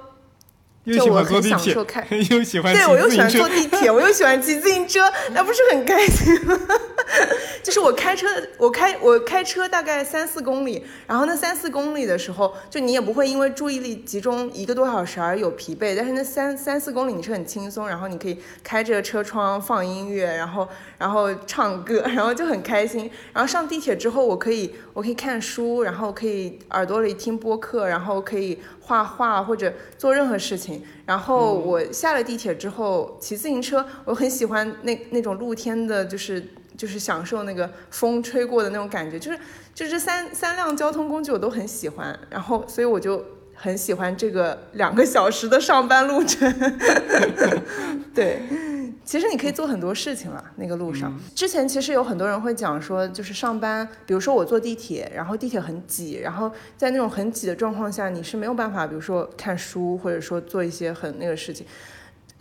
[0.85, 5.01] 就我很享受开， 又喜欢对我又喜欢坐地铁，我又喜欢骑自行车，
[5.31, 6.59] 那不是很开心吗？
[7.61, 8.27] 就是我开车，
[8.57, 20.67] 我开我开车大概三四公里，然后那三四公里的时候，就你也不会因为注意力集中一个多小时而有疲惫，但是那三三四公里你是很轻松，然后你可以开着车窗放音乐，然后
[20.97, 23.11] 然后唱歌， 然后就很开心。
[23.33, 28.57] 然后上地铁之后，我可以我可以看书，然后可以耳朵里听播客，然后可以。
[28.91, 36.43] 画画或者做任何事情，然后我下了地铁之后骑自行车，我很喜欢那那种露天的，就是
[36.75, 39.39] 就是享受那个风吹过的那种感觉，就是
[39.73, 43.23] 就这三三辆交通工具我都很喜欢，然后所以我就
[43.55, 46.53] 很喜欢这个两个小时的上班路程，
[48.13, 48.41] 对。
[49.11, 50.41] 其实你可以做很多事情了。
[50.55, 61.67] 那个路上，之前其实有很多人会讲说，就是上班，比如说我坐地铁，然后地铁很挤，然后在那种很挤的状况下，你是没有办法，比如说看书，或者说做一些很那个事情。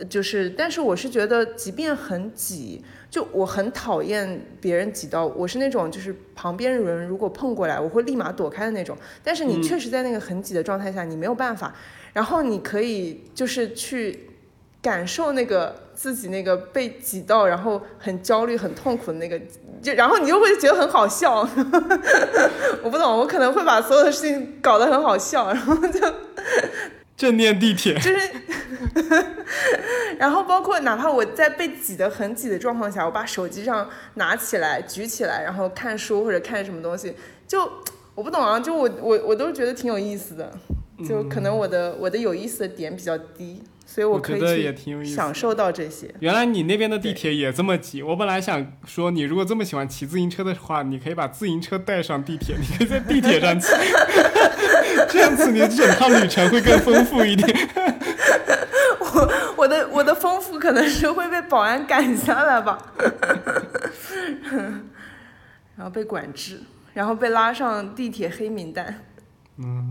[0.09, 8.97] 就是，但是我是觉得，即便很挤，就我很讨厌别人挤到，我是那种就是旁边人如果碰过来，我会立马躲开的那种。
[9.21, 11.75] 但是你确实在那个很挤的状态下，你没有办法。
[12.13, 14.30] 然后你可以就是去。
[14.81, 19.39] 感受那个自己那个被挤到，然后很焦虑、很痛苦的那个，
[19.81, 21.41] 就然后你就会觉得很好笑。
[22.81, 25.99] 我不懂，我可能会把所有的事情搞得很好笑，然后就
[27.15, 28.31] 正念地铁，就是，
[30.17, 37.15] 然后包括哪怕我在被挤得很挤的状况下，我把手机上拿起来、举起来，然后看书或者看什么东西，
[37.47, 37.69] 就
[38.15, 40.51] 我不懂啊，就我我我都觉得挺有意思的，
[41.07, 43.61] 就可能我的我的有意思的点比较低。
[43.93, 44.73] 所以我可以
[45.05, 46.09] 享受到这些。
[46.21, 48.01] 原来你那边的地铁也这么挤。
[48.01, 53.67] 我本来想说，你如果这么喜欢骑自行车的话，你可以把自行车带上地铁，你可以在地铁上骑，
[55.11, 57.53] 这样子你整趟旅程会更丰富一点。
[59.01, 62.93] 我我的我的丰富可能是会被保安赶下来吧，
[65.75, 66.61] 然后被管制，
[66.93, 69.03] 然后被拉上地铁黑名单。
[69.57, 69.90] 嗯。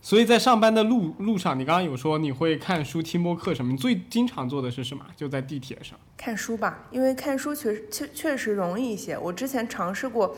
[0.00, 3.76] 所以在上班的路路上，你刚刚有说你会看书、听播客什么？
[3.76, 5.04] 最经常做的是什么？
[5.16, 9.18] 就在地铁上看书吧，因为看书确实确确实容易一些。
[9.18, 10.36] 我之前尝试过，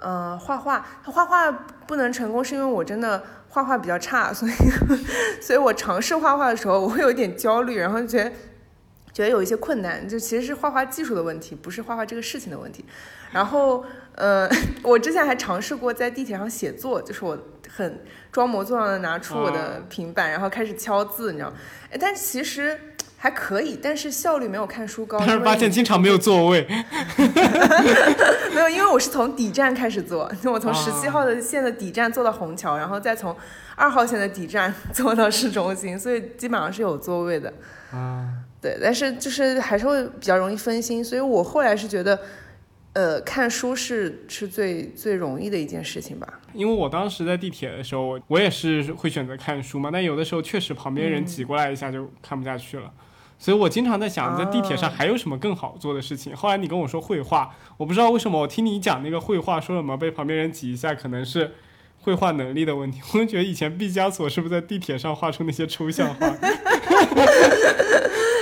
[0.00, 4.52] 呃，画画，画画不能成功，是因为我真的画画比较差，所以，
[5.40, 8.30] 所以我尝试画画的时候，我会有点焦虑，然后觉得
[9.12, 12.84] 觉得有一些困难，就其实是画画技术的问题，不是画画这个事情的问题。
[13.30, 13.84] 然后，
[14.18, 14.48] 呃，
[14.82, 17.38] 我之前还尝试过在地铁上写作，就是我
[17.74, 18.04] 很。
[18.30, 21.52] 装模作样的拿出我的平板，然后开始敲字，你知道？
[21.90, 22.78] 哎，但其实
[23.16, 25.18] 还可以，但是效率没有看书高。
[25.18, 26.64] 但是发现经常没有座位。
[28.54, 33.34] 没有，因为我是从底站开始坐，我从十七号的线的底站坐到虹桥，然后再从
[33.74, 37.52] 二号线的底站 坐到市中心，所以基本上是有座位的。
[37.90, 38.28] 啊，
[38.60, 42.20] 对，但是就是还是会比较容易分心，所以我后来是觉得。
[42.98, 46.26] 呃，看书是是最最容易的一件事情吧？
[46.52, 49.88] 因为我当时在地铁的时候，我也是会选择看书嘛。
[49.92, 52.92] 但有的时候确实旁边人挤过来一下就看不下去了，
[53.38, 56.34] 所以我经常在想，在地铁上还有什么更好做的事情。
[56.34, 61.52] 后来你跟我说绘画，我不知道为什么，我听你讲那个绘画，说什么被旁边人挤一下，可能是
[62.00, 63.00] 绘画能力的问题。
[63.14, 66.26] 我就觉得以前毕加索是不是在地铁上画出那些抽象画？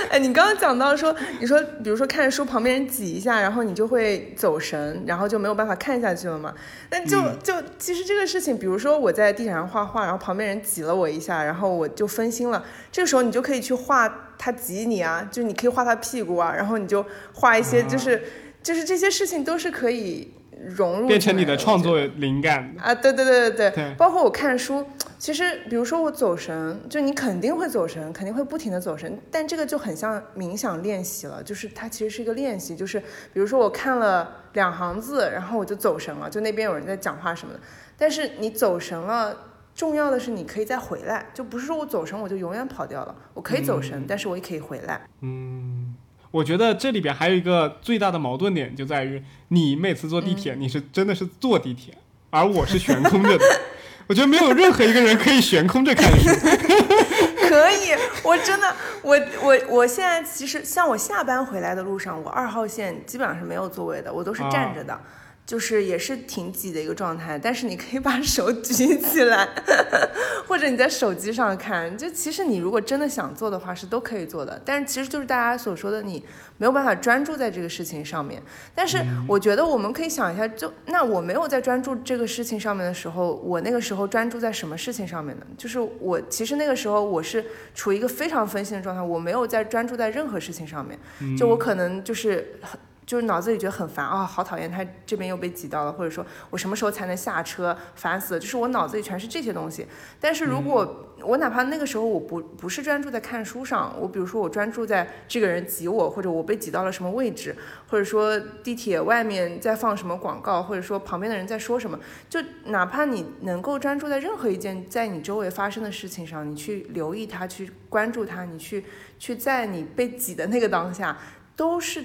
[0.09, 6.53] 哎，你刚刚讲到说，你说比如说看书旁边人挤一下，然后你就会走神，然后就没有办法看下去了嘛？
[6.89, 18.23] 那就就其实这个事情，比如说我在地铁上画画，然后旁边人挤了我一下，然后我就分心了，这个时候你就可以去画他挤你啊，就你可以画他屁股啊，然后你就画一些，就是
[18.63, 20.33] 就是这些事情都是可以。
[20.65, 22.93] 融入变成你的创作灵感啊！
[22.93, 24.85] 对对对对对，包括我看书，
[25.17, 32.99] 其实比如说我走神，就你肯定会走神，肯定会不停的走神，但这个就很像冥想练习了，就是它其实是一个练习，就是
[33.33, 37.59] 比如说我看了两行字，然后我就走神了，就那边有人在讲话什么的，
[37.97, 39.35] 但是你走神了，
[39.75, 45.01] 重要的是你可以再回来，就不是说我走神我就永远跑掉了，我可以走神，但是我也可以回来。
[45.21, 45.95] 嗯。
[46.31, 51.93] 我觉得这里边还有一个最大的矛盾点，就在于你每次坐地铁，你是真的是坐地铁，
[52.29, 53.45] 而我是悬空着的。
[54.07, 56.29] 我觉得没有任何一个人可以悬空着看书。
[57.47, 64.99] 可以，我真的，我我我现在其实像我下班回来的路上，我二号线基本上是没有座位的，我都是站着的。
[65.47, 69.47] 就是也是挺挤的一个状态，但是你可以把 手举起来，
[70.45, 71.97] 或者你在手机上看。
[71.97, 74.61] 就其实你如果真的想做的话，是都可以做的。
[74.65, 76.21] 但是其实就是大家所说的，你
[76.57, 78.43] 没有办法专注在这个事情上面。
[78.75, 85.45] 但是我觉得我们可以想一下，就那我没有在专注这个事情上面的时候，我那个时候专注在什么事情上面呢？
[85.57, 90.99] 就是我其实那个时候我是处于一个非常分心的状态，我没有在专注在任何事情上面。
[91.37, 92.77] 就我可能就是很。
[93.07, 98.39] 就是脑子里觉得很烦啊，好讨厌，他这边又被挤到了，或者说我什么时候才能下车，烦死了。
[98.39, 99.87] 就是我脑子里全是这些东西。
[100.19, 107.55] 但是如果我哪怕那个时候我不不是专注在看书上，我比如说我专注在这个人挤我，或者我被挤到了什么位置，
[107.89, 111.97] 或者说地铁外面在放什么广告，或者说旁边的人在说什么，
[112.29, 118.83] 就哪怕你能够专注在任何一件在你周围发生的事情上，你去留意它，去关注它，你去
[119.17, 121.17] 去在你被挤的那个当下，
[121.55, 122.03] 都是。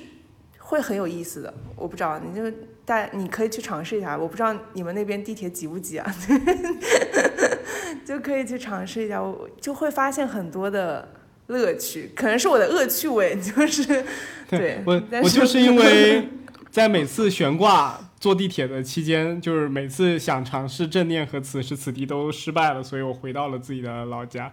[0.72, 2.50] 会很有意思的，我不知道，你就
[2.86, 4.16] 带你可以去尝试一下。
[4.16, 6.16] 我不知道你们那边地铁挤不挤啊？
[8.06, 11.06] 就可以去尝试一下，我就会发现很多的
[11.48, 12.10] 乐趣。
[12.16, 14.02] 可能是我的恶趣味，就是
[14.48, 16.26] 对我我就是因为
[16.72, 24.50] 在每次悬挂坐地铁的期间，就是每次想尝试正念和此时此地都失败了，所以我回到了自己的老家。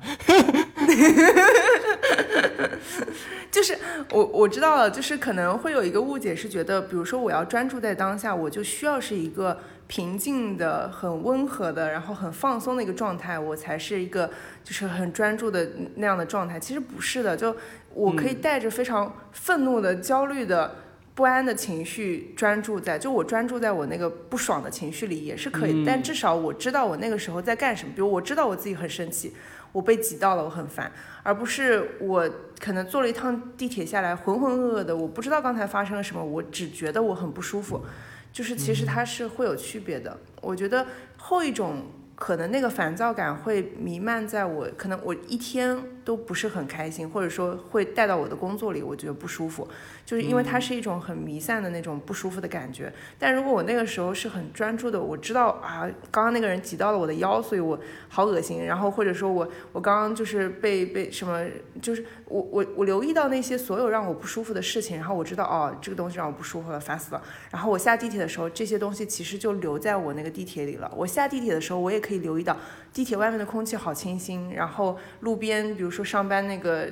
[3.51, 3.77] 就是
[4.11, 14.29] 我我知道了，就是可能会有一个误解，是觉得，比如说我要专注在当下，我就需要是一个平静的、很温和的，然后很放松的一个状态，我才是一个
[14.63, 16.59] 就是很专注的那样的状态。
[16.59, 17.55] 其实不是的，就
[17.95, 20.75] 我可以带着非常愤怒的、焦虑的、
[21.15, 27.91] 不安的情绪专注在，就我专注在我那个不爽的情绪里也是可以，但至少我知道我那个时候在干什么。
[27.95, 29.33] 比如我知道我自己很生气。
[29.71, 30.91] 我被挤到了，我很烦，
[31.23, 37.83] 而不是我可能坐了一趟地铁下来浑浑噩噩的，我不知道刚才发生了什么，我只觉得我很不舒服，
[38.31, 40.17] 就是其实它是会有区别的。
[40.41, 40.85] 我觉得
[41.17, 41.83] 后一种
[42.15, 49.67] 可能那个烦躁感会弥漫在我，可能我一天都不是很开心，或者说会带到我的工作里，我觉得不舒服。
[50.05, 58.65] 就是因为它是一种很弥散的那种不舒服的感觉，但如果我那个时候是很专注的，我知道啊，刚刚那个人挤到了我的腰，所以我好恶心。
[58.65, 61.45] 然后或者说我我刚刚就是被被什么，
[61.79, 67.21] 就是我我我留意到那些所有让我不舒服的事情，然后我知道哦，这个东西让我不舒服了，烦死了。
[67.51, 70.91] 然后我下地铁的时候，这些东西其实就留在我那个地铁里了。
[70.95, 72.57] 我下地铁的时候，我也可以留意到
[72.93, 76.89] 地铁外面的空气好清新，然后路边比如说上班那个。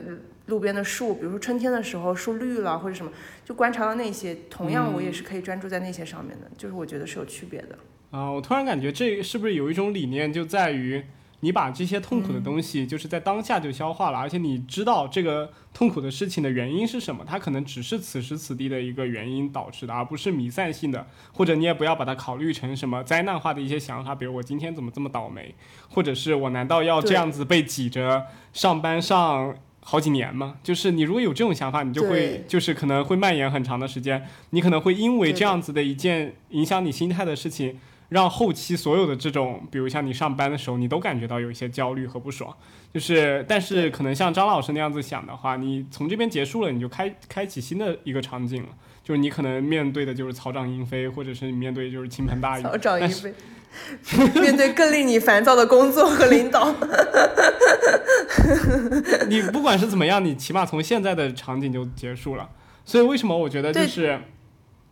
[0.47, 3.11] 路边的树，比如说春天的时候树绿了或者什么，
[3.43, 7.77] 就观察到那些，同样我也是可以专注在那些上面的，就是我觉得是有区别的。
[8.11, 11.03] 啊，我突然感觉这是不是有一种理念，就在于
[11.41, 25.53] 你把这些痛苦的东西，就是在当下就消化了，而且你知道这个痛苦的事情的原因是什么，它可能只是此时此地的一个原因导致的，而不是弥散性的，或者你也不要把它考虑成什么灾难化的一些想法，比如我今天怎么这么倒霉，
[25.89, 29.55] 或者是我难道要这样子被挤着上班上。
[29.89, 37.79] 好几年吗，就是你如果有这种想法，你就会就是可能会蔓延很长的时间，你可能会因为这样子的一件影响你心态的事情，
[38.10, 42.55] 让后期所有的这种，比如像你上班的时候，你都感觉到有一些焦虑和不爽。
[42.93, 48.70] 就是，但是可能像张老师那样子想的话，你从这边结束了，你就开开启新的一个场景了，
[49.03, 52.64] 就是你可能面对的就是草长莺飞，或者是你面对就是倾盆大雨。
[52.64, 53.34] 草长莺飞。
[54.41, 56.74] 面对更令你烦躁的工作和领导，
[59.30, 62.49] 你不管是怎么样，你起码从现在的场景就结束了。
[62.86, 64.20] 所以为什么我觉得就是，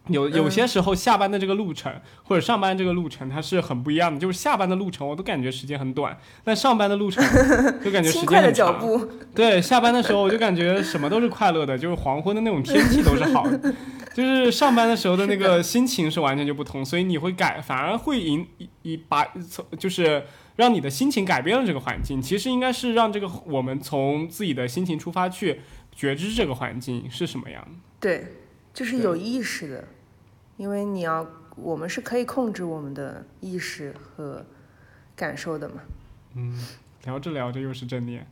[0.07, 1.91] 有有些时候下班的这个路程
[2.23, 7.23] 或者上班这个路程它是很不一样的，就是下班的路程我都感觉时间很短，但上班的路程
[7.83, 8.73] 就感觉时轻快的间很长。
[8.73, 13.73] 脚步，对，下班的时候我就感觉什么都是快乐的，就是黄昏的那种天气都是好的，
[14.13, 20.23] 就是上班的时候的那个心情是完全就不同，所以你会改，反而会引以以把从就是
[20.55, 22.21] 让你的心情改变了这个环境。
[22.21, 25.61] 其实应该是让这个我们从自己的心情出发去
[25.95, 27.67] 觉知这个环境是什么样。
[27.99, 28.25] 对，
[28.75, 29.83] 就是有意识的，
[30.57, 34.45] 因为你要，我们是可以控制我们的意识和
[35.15, 35.75] 感受的嘛。
[36.35, 36.53] 嗯，
[37.05, 38.27] 聊着聊着又是正念。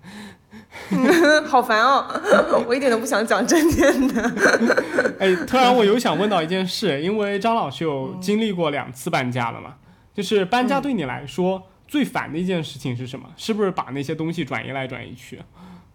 [1.47, 2.05] 好烦哦，
[2.67, 5.15] 我一点都不想讲正念的。
[5.17, 9.75] 哎，突然我有想问到一件事，因为张老师有经历过两次搬家了嘛，
[10.13, 13.31] 就是搬家对你来说最烦的一件事情是什么？
[13.37, 15.41] 是不是把那些东西转移来转移去？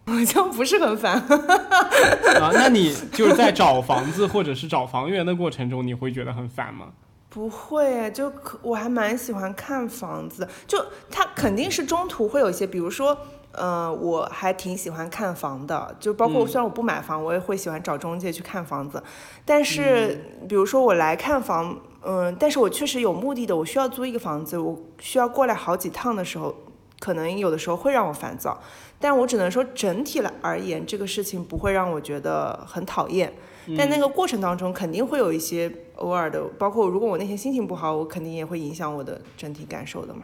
[0.08, 1.14] 好像不是很烦。
[2.40, 6.86] 啊，那你就是在找房子或者是找房源的过程中，你会觉得很烦吗？
[7.30, 13.16] 不会，就可我还蛮喜欢看房子的，就它肯定是中途会有一些，比如说，
[13.52, 19.00] 呃，我还挺喜欢看房的，就包括嗯虽然我不买房，我也会喜欢找中介去看房子，
[19.44, 26.54] 但是比如说我来看房，嗯、但是我确实有目的的，我需要租一个房子，我需要过来好几趟的时候，
[26.98, 28.58] 可能有的时候会让我烦躁，
[29.00, 33.32] 但我只能说整体来而言，这个事情不会让我觉得很讨厌。
[33.76, 40.22] 但那个过程当中肯定会有一些偶尔的，包括如果我那天心情不好，我肯定也会影响我的整体感受的嘛。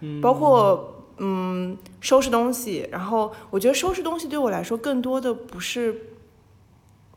[0.00, 5.94] 嗯，包括嗯收拾东西，然后我觉得收拾东西对我来说更多的不是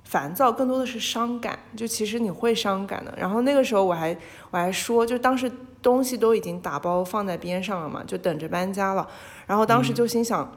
[0.04, 1.58] 烦躁，更多的是伤感。
[1.78, 3.14] 就其实你会伤感的。
[3.18, 4.16] 然后那个时候我还
[4.52, 5.50] 我还说，就当时
[5.82, 9.08] 东西都已经打包放在边上了嘛，就等着搬家了。
[9.48, 10.52] 然后当时就心想，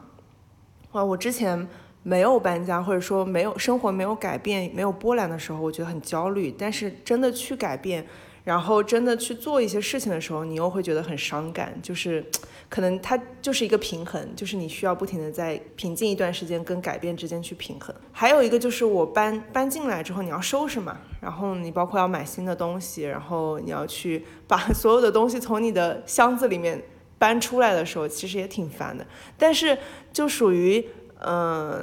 [0.92, 1.68] 哇，我之前。
[2.08, 6.54] 没有搬家，或者说没有生活没有改变、没有波澜的时候，我觉得很焦虑。
[6.56, 8.06] 但是真的去改变，
[8.44, 11.76] 然后真的去做一些事情的时候，你又会觉得很伤感。
[11.82, 12.24] 就是
[12.68, 17.92] 可能它就是一个平衡，就是你需要不停的在平静一段时间跟改变之间去平衡。
[18.12, 26.80] 还有一个就是我搬搬进来之后，你要收拾嘛，然后你包括要买新的东西，然后你要去把 所有的东西从你的箱子里面
[27.18, 29.06] 搬出来的时候，其实也挺烦的。
[29.36, 29.78] 但是
[30.12, 30.86] 就属于。
[31.18, 31.82] 嗯，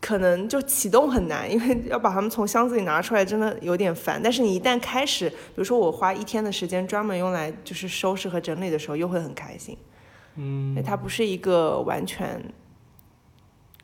[0.00, 4.20] 可能就启动很难， 因为要把它们从箱子里拿出来，真的有点烦。
[4.20, 9.78] 但是你一旦开始，比如说我花一天的时间专门用来就是收拾和整理的时候，又会很开心。
[10.34, 12.44] 嗯，它不是一个完全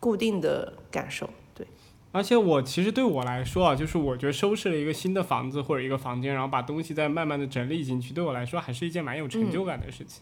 [0.00, 1.30] 固定的感受。
[1.54, 1.64] 对，
[2.10, 10.20] 而且我其实对我来说啊，就是我觉得收拾了一个新的房子或者一个房间，然后把东西再慢慢的整理进去，对我来说还是一件蛮有成就感的事情。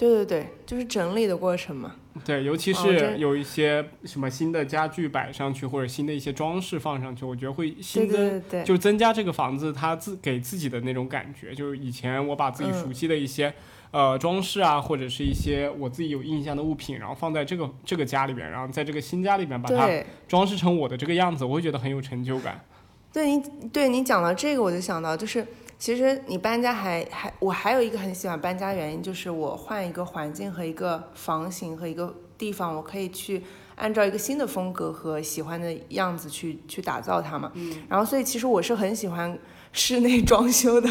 [0.00, 1.94] 对对对，就是整理的过程嘛。
[2.24, 11.54] 对，尤其是有一些什么新的家具摆上去，或者新的一些装饰放上去，我觉得会新增，对就增加这个房子它自给自己的那种感觉。
[11.54, 13.52] 就是以前我把自己嗯熟悉的一些、
[13.90, 19.88] 呃装饰啊，或者是一些我自己有印象的物品，然后放在这个这个家里边，然后在这个新家里边把它。
[20.26, 22.64] 装饰成我的这个样子，我会觉得很有成就感。
[23.12, 23.42] 对你
[23.72, 25.44] 对你讲到这个，我就想到，就是
[25.80, 33.42] 其实你搬家还还我还有一个很喜欢搬家原因，就是我换一个环境和一个房型和一个地方，我可以去
[33.76, 37.50] 按照一个新的风格和喜欢的样子去去打造它嘛。
[37.54, 37.82] 嗯。
[37.88, 39.36] 然后所以其实我是很喜欢
[39.72, 40.90] 室内装修的，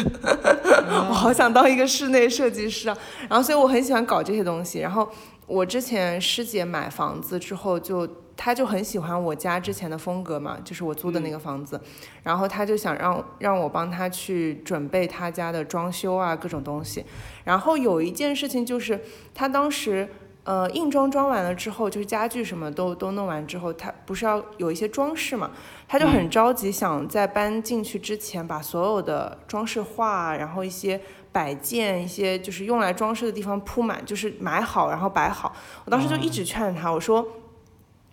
[1.08, 2.98] 我好想当一个室内设计师啊。
[3.28, 4.80] 然后所以我很喜欢搞这些东西。
[4.80, 5.08] 然后
[5.46, 8.08] 我之前师姐买房子之后就。
[8.42, 11.78] 她就很喜欢我家之前的风格嘛，就是我租的那个房子，
[12.22, 17.04] 然后他就想让让我帮他去准备他家的装修啊各种东西。
[17.44, 18.98] 然后有一件事情就是，
[19.34, 20.08] 他当时
[20.44, 25.50] 呃硬装装完了之后，就是家具什么都都弄完之后，他不是要有一些装饰嘛，
[25.86, 30.98] 他就很着急，想在搬进去之前把所有的装饰画，然后一些
[31.30, 35.54] 摆件、一些就是用来装饰的地方铺满，就是买好然后摆好。
[35.84, 37.22] 我当时就一直劝他，我说。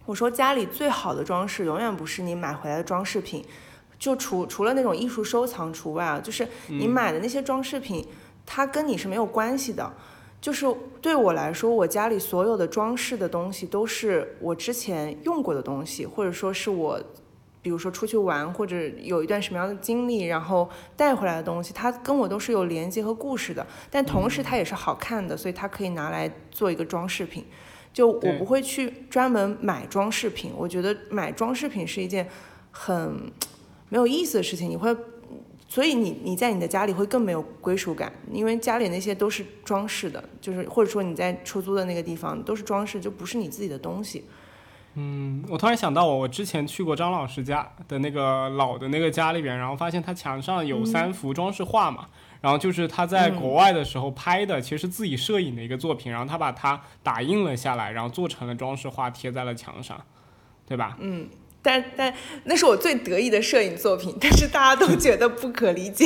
[0.07, 3.43] 我说家里最好的装饰永远不是你买回来的装饰品，
[3.99, 8.07] 就除除了那种艺术收藏除外啊，就是你买的那些装饰品，
[8.45, 9.93] 它跟你是没有关系的。
[10.39, 10.65] 就是
[11.01, 16.97] 对我来说，我家里所有的装饰的东西都是我之前用过的东西，或者说是我，
[17.61, 23.65] 比如说出去玩或者有一段什么样的经历，然后带回来的东西，它跟我都是有连接和故事的。
[23.91, 27.45] 但同时它也是好看的，所以它可以拿来做一个装饰品。
[27.97, 32.29] 就我不会去专门买装饰品，我觉得买装饰品是一件
[32.69, 33.15] 很
[33.89, 34.69] 没有意思的事情。
[34.69, 34.95] 你会，
[35.67, 44.25] 所以你你在你的家里会更没有归属感，因为家里那些都是装饰的，就是或者说你在出租的那个地方都是装饰，就不是你自己的东西。
[44.93, 52.05] 嗯，我突然想到我，我之前去过张老师家的那个老的那个家里边，然后发现他墙上有三幅装饰画嘛，
[52.41, 59.99] 然后就是他在国外的时候拍的，其实自己摄影的一个作品，然后他把它打印了下来，然后做成了装饰画贴在了墙上，
[60.67, 60.97] 对吧？
[60.99, 61.27] 嗯。
[61.59, 62.13] 但但
[62.45, 66.05] 那是我最得意的摄影作品，但是大家都觉得不可理解。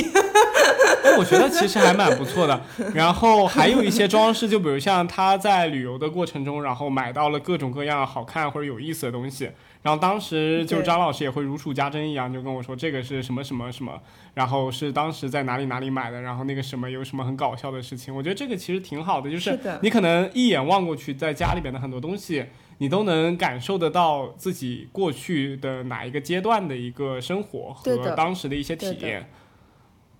[1.19, 2.59] 我觉得其实还蛮不错的。
[2.95, 9.51] 然后还有一些装饰，就比如像他在旅游的过程中，然后买到了各种各样好看或者有意思的东西。
[9.81, 14.01] 然后当时就张老师也会如数家珍一样，就跟我说这个是什么什么什么，
[14.33, 18.15] 然后是当时在哪里哪里买的，然后那个什么有什么很搞笑的事情。
[18.15, 22.45] 我觉得这个其实挺好的，就是你可能一眼望过去，在家里边的很多东西。
[22.77, 29.29] 你都能感受得到自己过去的哪一个阶段的一个生活和当时的一些体验。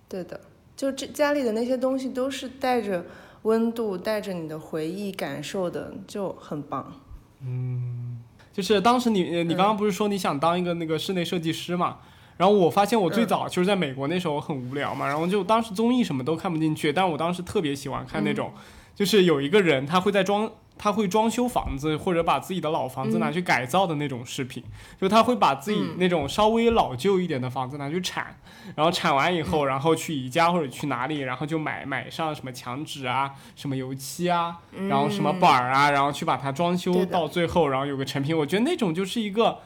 [0.08, 0.40] 对的，
[0.76, 3.04] 就这家里的那些东西都是带着
[3.42, 7.00] 温度、带着你的回忆感受的，就很棒。
[7.40, 8.11] 嗯，
[8.52, 11.98] 就是当时你你刚刚不是说你想当一个那个室内设计师嘛？
[12.36, 18.52] 然后我发现我最早就是在美国那时候很无聊嘛，然后就当时综艺什么都看不进去，但我当时特别喜欢看那种，
[18.94, 20.50] 就是有一个人他会在装。
[20.76, 24.62] 他会装修房子，或者把自己的老房子拿去改造的那种视频，
[25.00, 28.36] 就他会把自己那种稍微老旧一点的房子拿去铲，
[28.74, 34.58] 然后铲完以后，然后去宜家或者去哪里，然后就买买上什么墙纸啊，什么油漆啊，
[34.88, 38.36] 然后什么板儿啊，然后去把它装修到最后，然后有个成品。
[38.36, 39.58] 我觉得那种就是一个。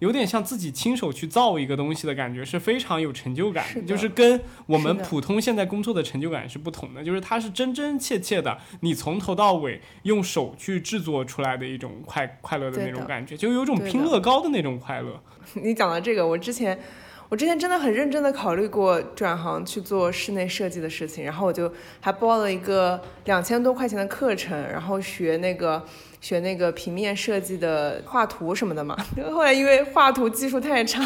[0.00, 15.22] 有点像自己亲手去造一个东西的感觉，是非常有成就感，就是跟我们普通现在工作的成就感是不同的，就是它是真真切切的，你从头到尾用手去制作出来的一种快快乐的那种感觉，就有种拼乐高的那种快乐。
[15.54, 16.78] 你讲到这个，我之前
[17.28, 21.70] 我之前真的很认真的考虑过转行去做室内设计的事情，然后我就
[22.00, 25.84] 还报了一个两千多块钱的课程，然后学那个。
[26.20, 28.96] 学那个平面设计的画图什么的嘛，
[29.32, 31.00] 后来因为画图技术太差，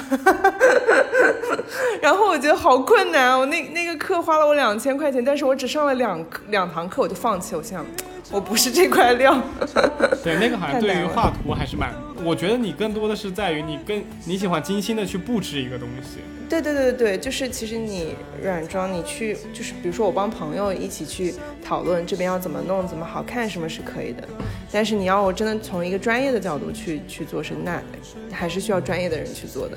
[2.02, 3.38] 然后我觉得好困难。
[3.38, 7.54] 我那那个课花了我两千块钱，但是我只上了两两堂课，我就放弃。
[7.54, 7.84] 我想，
[8.30, 9.40] 我不是这块料。
[10.24, 11.92] 对，那个好像对于画图还是蛮，
[12.24, 16.20] 我觉得你更多的是在于你更你喜欢精心的去布置一个东西。
[16.48, 24.22] 对对对对就是其实你软装，你去就是比如说我帮朋友一起去讨论这边要怎么弄，怎么好看，什么是可以的。
[24.70, 27.82] 但是你要我真的从一个专业的角度去去做，是那
[28.30, 29.76] 还是需要专业的人去做的。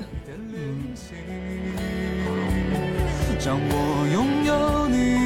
[3.40, 3.56] 像
[4.90, 5.17] 雨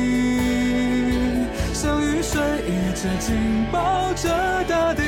[2.22, 4.28] 水一直紧抱着
[4.68, 5.02] 大地，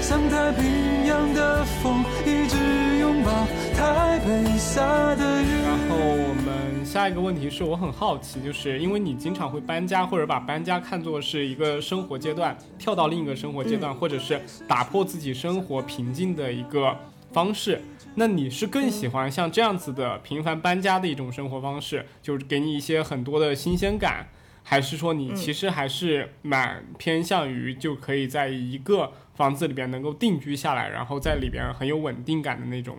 [0.00, 2.56] 像太平洋的风一直
[3.00, 3.30] 拥抱
[3.74, 4.80] 台北下
[5.16, 5.46] 的雨。
[5.64, 16.96] 然后我们下一个问题是我很好奇，就是因为你经常会搬家，或者把搬家看作是一个生活阶段，跳到另一个生活阶段，或者是打破自己生活平静的一个
[17.32, 17.82] 方式。
[18.14, 24.28] 那你是更喜欢像这样子的频繁搬家的一种生活方式，就是给你一些很多的新鲜感？
[24.62, 32.98] 还是说你其实还是蛮偏向于就可以在一个房子里边能够定居下来，然后在里边很有稳定感的那种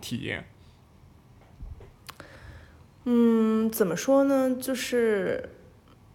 [0.00, 0.44] 体验。
[3.04, 4.56] 嗯，怎么说呢？
[4.60, 5.48] 就是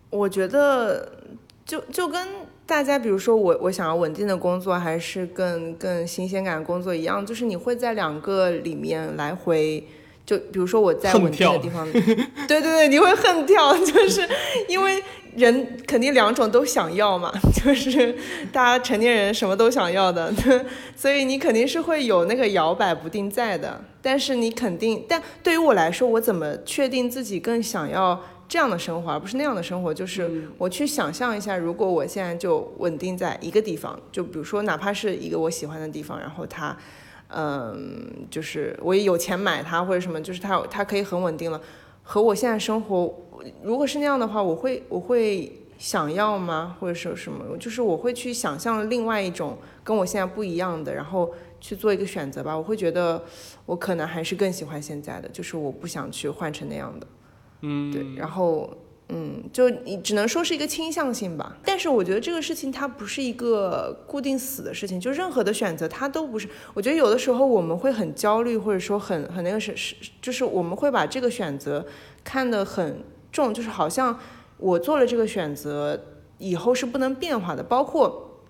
[0.09, 1.23] 我觉得
[1.65, 2.27] 就就跟
[2.65, 9.86] 大家，比如说我我想要稳定的工作，还是更更新鲜感工作一样，就是你会在两个里面来回。
[10.26, 12.01] 就比如说我在稳定的地方，对
[12.47, 14.28] 对对，你会恨跳， 就是
[14.67, 15.03] 因为
[15.36, 18.15] 人肯定两种都想要嘛， 就是
[18.51, 20.34] 大家成年人什么都想要的，
[20.95, 23.80] 所以你肯定是会有那个摇摆不定在的。
[24.01, 29.93] 但是你肯定，但对于我来说，我怎么确定自己更想要这样的生活，而不是那样的生活？
[29.93, 36.76] 就是我去想象一下，如果我现在就稳定在一个地方，就比如说哪怕是一个我喜欢的地方，然后它。
[37.36, 41.61] 嗯，就是我也有钱买它或者什么，就是它它可以很稳定了。
[42.01, 43.13] 和我现在生活，
[43.61, 46.77] 如果是那样的话，我会我会想要吗？
[46.79, 47.57] 或者说什么？
[47.57, 52.57] 就是我会去想象另外一种跟我现在不一样的，然后去做一个选择吧。
[52.57, 53.21] 我会觉得
[53.65, 57.07] 我可能还是更喜欢现在的，就是我不想去换成那样的。
[57.61, 58.69] 嗯，对，然后。
[59.09, 66.49] 嗯，就你只能说是一个倾向性吧，但是我觉得这个事情它不是一个固定死的事情，就任何的选择它都不是。
[66.73, 71.85] 我觉得有的时候我们会很焦虑，或者说很很那个是是，就是我们会把这个选择
[72.23, 74.19] 看得很重，就是好像
[74.57, 76.03] 我做了这个选择
[76.39, 77.61] 以后是不能变化的。
[77.61, 78.41] 包括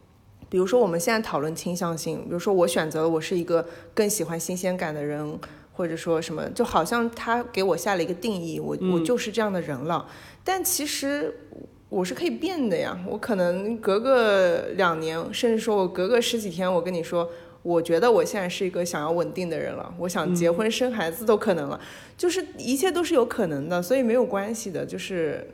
[0.48, 5.38] 比如说我们现在讨论倾向性，比如说我选择了我是一个更喜欢新鲜感的人，
[5.76, 10.08] 或者说什么，就好像他给我下了一个定义，我我就是这样的人了。
[10.44, 11.36] 但其实
[11.90, 17.30] 我是可以变的呀，我可能隔个两年，甚至说我隔个十几天，我跟你说，
[17.62, 21.80] 我觉得我现在是一个想要稳定的人了，我想结婚生孩子都可能了，
[22.18, 24.86] 就是一切都是有可能的，所以没有关系的。
[24.86, 25.48] 就是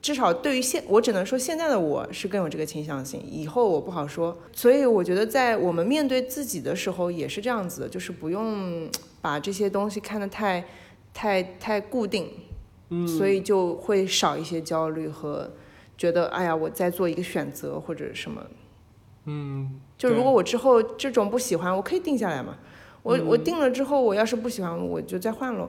[0.00, 4.36] 至少对于现，我只能说现在的我是更有这个倾向性，以后我不好说。
[4.52, 8.88] 所以我觉得在我们面对自己的时候也是这样子的，就是不用
[9.20, 10.64] 把这些东西看得太、
[11.12, 12.30] 太、太固定，
[12.90, 15.50] 嗯，所以就会少一些焦虑和
[15.96, 18.42] 觉得哎呀我在做一个选择或者什么。
[19.24, 22.56] 嗯，就如果我之后这种不喜欢，我可以定下来嘛。
[23.02, 25.68] 我、嗯我定了之后，我要是不喜欢，我就再换喽。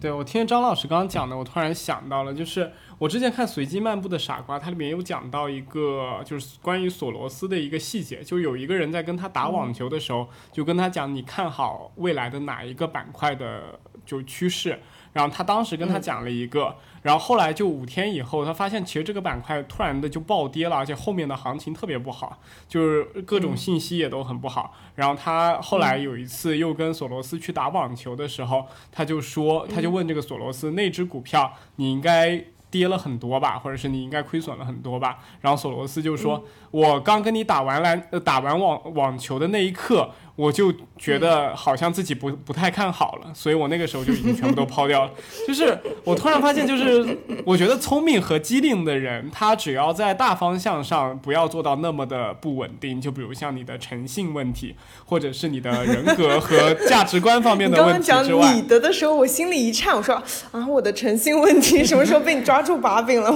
[0.00, 14.78] 对我听张老师刚刚讲的，我突然想到了，就是我之前看《随机漫步的傻瓜》，它里面有讲到一个就是关于索罗斯的一个细节，就有一个人在跟他打网球的时候，就跟他讲你看好未来的哪一个板块的就趋势，
[15.14, 22.38] 然后他当时跟他讲了一个，然后后来就五天以后，他发现其实这个板块突然的就暴跌了，而且后面的行情特别不好，
[22.68, 24.74] 就是各种信息也都很不好。
[24.94, 35.18] 然后他后来有一次又跟索罗斯去打网球的时候，他就说，他就问这个索罗斯，那只股票你应该跌了很多吧，或者是你应该亏损了很多吧？
[35.40, 40.10] 然后索罗斯就说，我刚跟你打完篮呃打完网网球的那一刻，
[40.40, 45.10] 我就觉得好像自己不不太看好了，所以我那个时候就已经全部都抛掉了。
[45.46, 54.74] 就是我突然发现，就是我觉得聪明和机灵的人，他只要在大方向上不要做到那么的不稳定，就比如像你的诚信问题，
[55.04, 60.14] 或者是你的人格和价值观方面的问题刚刚讲你的的时候，我心里一颤，我说
[60.52, 63.30] 啊，我的诚信问题什么时候被你抓住把柄了？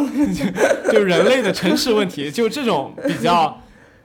[0.90, 3.61] 就人类的诚实问题，就这种比较，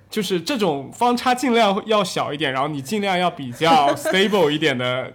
[0.09, 5.13] 就是这种方差尽量要小一点，然后你尽量要比较 stable 一点的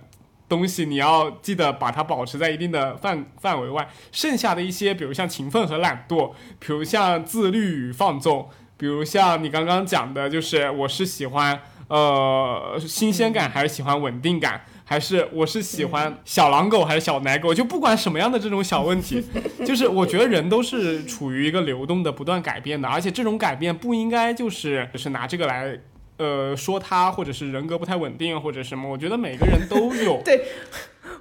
[0.48, 3.88] 东西，你要记得把它保持在一定的范范围外。
[4.12, 14.64] 剩下的一些，比如像勤奋和懒惰，比如像自律与放纵，比如像你刚刚讲的，就是我是喜欢呃新鲜感还是喜欢稳定感。
[14.84, 19.24] 还是我是喜欢小狼狗还是小奶狗，就不管什么样的这种小问题，
[19.64, 25.78] 就是我觉得人都是处于一个流动的、不断改变的，而且这种改变不应该就是就是拿这个来
[26.18, 28.88] 呃说他，或者是人格不太稳定或者什么。
[28.88, 30.44] 我觉得每个人都有， 对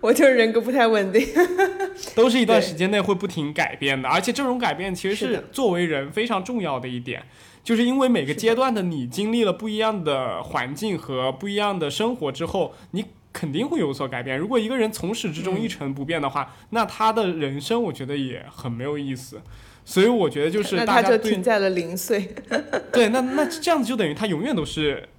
[0.02, 1.26] 我就是人格不太稳定。
[2.16, 7.24] 都是一段时间内会不停改变的，而且这种改变其实是作为人非常重要的一点。
[7.64, 14.38] 就是因为每个阶段的你经历了不一样的环境和不一样的生活之后，你肯定会有所改变。
[14.38, 19.42] 如果一个人从始至终嗯一成不变的话，那他的人生我觉得也很没有意思。
[19.84, 22.34] 所以我觉得就是那他就大家对停在了零岁。
[22.94, 25.10] 对，那那这样子就等于他永远都是，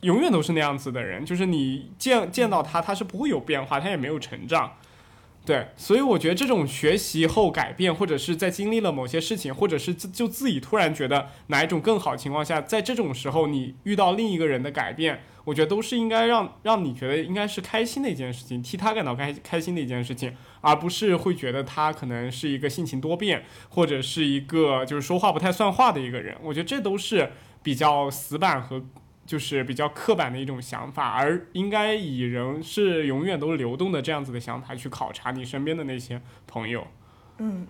[0.00, 4.72] 永远都是那样子的人，就是你见见到他，他是不会有变化，他也没有成长。
[5.46, 26.36] 对，所以我觉得这种学习后改变，或者是在经历了某些事情，或者是就自己突然觉得哪一种更好情况下，在这种时候你遇到另一个人的改变，我觉得都是应该让让你觉得应该是开心的一件事情，替他感到开开心的一件事情，而不是会觉得他可能是一个性情多变，或者是一个就是说话不太算话的一个人。
[26.42, 27.30] 我觉得这都是
[27.62, 28.84] 比较死板和
[29.26, 36.86] 就是比较刻板的一种想法，而应该以人是永远都流动的这样子的想法去考察你身边的那些朋友。
[37.38, 37.66] 嗯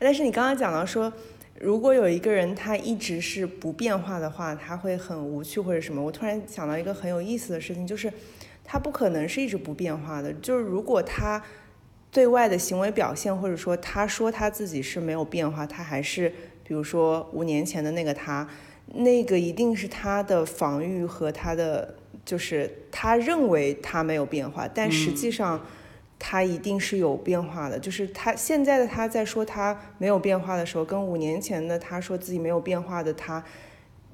[0.00, 1.12] 但是你刚刚讲到说，
[1.60, 6.02] 如果有一个人他一直是不变化的话，他会很无趣或者什么。
[6.02, 8.12] 我突然想到一个很有意思的事情，就是
[8.64, 10.32] 他不可能是一直不变化的。
[10.34, 11.40] 就是如果他
[12.10, 16.28] 对外的行为表现，或者说他说他自己是没有变化，他还是
[16.64, 18.48] 比如说五年前的那个他，
[18.92, 25.60] 那个一定是他的防御和他的，就是他认为他没有变化，但实际上。
[26.16, 33.44] 他一定是有变化的，就是他现在的他在说他没有变化的时候，跟五年前的他说自己没有变化的他，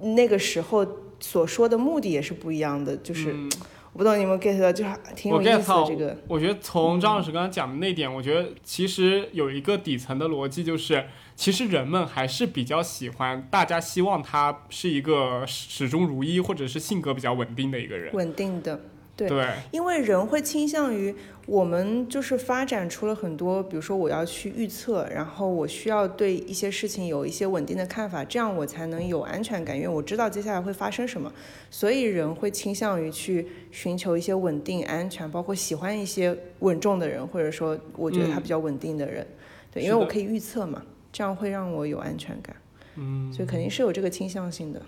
[0.00, 0.84] 那个时候
[1.20, 2.96] 所说的目的也是不一样的。
[2.96, 3.48] 就是、嗯
[3.92, 6.16] 我不懂你们 get 到，就是挺有意思的这个。
[6.28, 11.04] 我觉得从张老师刚刚讲的那点，我觉得其实有一个底层的逻辑，就是
[11.40, 18.12] 其实人们还是比较喜欢，大家希望他是一个始终如一，或者是性格比较稳定的一个人。
[18.12, 18.78] 稳定的，
[19.16, 19.26] 对。
[19.26, 21.14] 对，因为人会倾向于
[21.46, 31.32] 我们就是发展出了很多，比如说我要去预测，然后我需要对一些事情有一些稳定的看法，这样我才能有安全感，因为我知道接下来会发生什么，
[31.70, 38.42] 所以人会倾向于去寻求一些稳定、安全，包括喜欢一些稳重的人，或者说我觉得他嗯。
[38.42, 39.26] 比较稳定的人，
[39.72, 40.82] 对，因为我可以预测嘛，
[41.12, 42.54] 这样会让我有安全感，
[42.96, 44.82] 嗯，所以肯定是有这个倾向性的。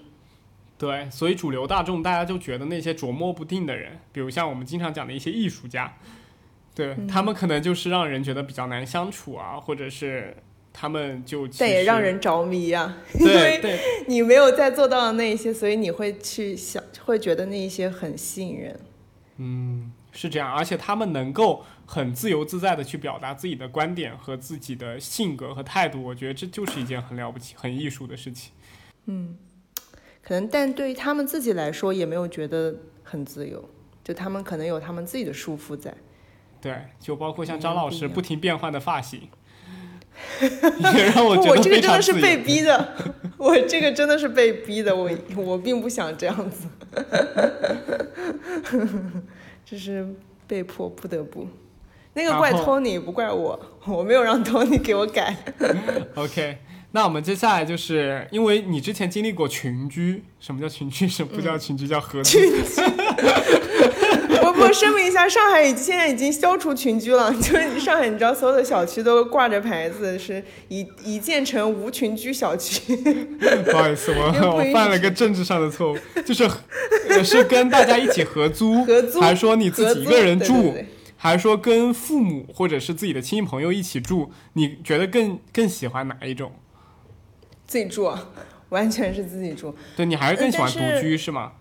[0.79, 5.97] 对，所以主流大众大家就觉得那些琢磨不定的人，比如像我们经常讲的一些艺术家，
[6.75, 10.37] 对、他们可能就是让人觉得比较难相处啊，或者是
[10.73, 18.81] 他们就其但也让人着迷呀、 因对为你没有在做到的那一些，所以你会去想，会觉得那一些很吸引人。
[19.37, 28.53] 嗯，是这样，而且他们能够很自由自在的去表达自己的观点和自己的性格和态度，我觉得这就是一件很了不起、很艺术的事情。
[29.07, 29.37] 嗯
[30.23, 33.69] 可能，但对于他们自己来说，也没有觉得很自由，
[34.05, 35.93] 就他们可能有他们自己的束缚在。
[36.61, 39.29] 对，就包括像嗯张老师不停变换的发型，
[40.95, 42.13] 也让我觉得我这个真的是。
[42.13, 42.95] 被逼的，
[43.37, 46.69] 我这个真的是被逼的，我我并不想这样子，
[49.67, 50.15] 这是
[50.47, 51.49] 被迫不得不。
[52.15, 55.35] 那个怪然后 Tony 不怪我，我没有让 Tony 给我改。
[56.15, 56.59] OK，
[56.93, 61.09] 那我们接下来就是因为你之前经历过群居，什么叫群居？
[61.09, 61.89] 什么不叫群居？
[61.89, 62.39] 叫合租。
[64.45, 72.97] 我我声明一下，上海已现在已经消除群居了， 就是上海，你知道所有的小区都挂着牌子，是已已建成无群居小区。
[72.97, 76.49] 不好意思，我我犯了个政治上的错误，就是
[77.09, 80.87] 呃是跟大家一起合租，合租还是说你自己一个人住，对对对
[81.23, 84.33] 还是说跟父母或者是自己的亲戚朋友一起住？
[84.55, 86.51] 你觉得更更喜欢哪一种？
[87.65, 88.13] 自己住，
[88.71, 89.73] 完全是自己住。
[89.97, 91.53] 对你还是更喜欢独居是吗？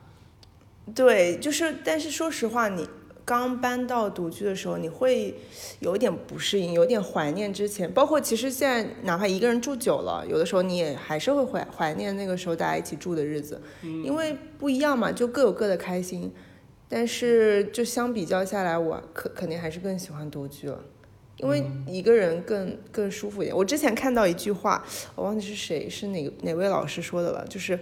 [0.95, 2.89] 对，就是，但是说实话，你
[3.23, 5.35] 刚搬到独居的时候，你会
[5.79, 7.93] 有一点不适应，有点怀念之前。
[7.93, 16.33] 包括其实现在哪怕一个人住久了，有的时候你也还是会怀怀念那个时候大家一起住的日子，因为不一样嘛，就各有各的开心。
[16.91, 20.83] 但是就相比较下来，我可肯定还是更喜欢独居了。
[21.37, 23.55] 因为一个人更更舒服一点。
[23.55, 24.85] 我之前看到一句话，
[25.15, 27.79] 我忘记是谁是哪个哪位老师说的了，就是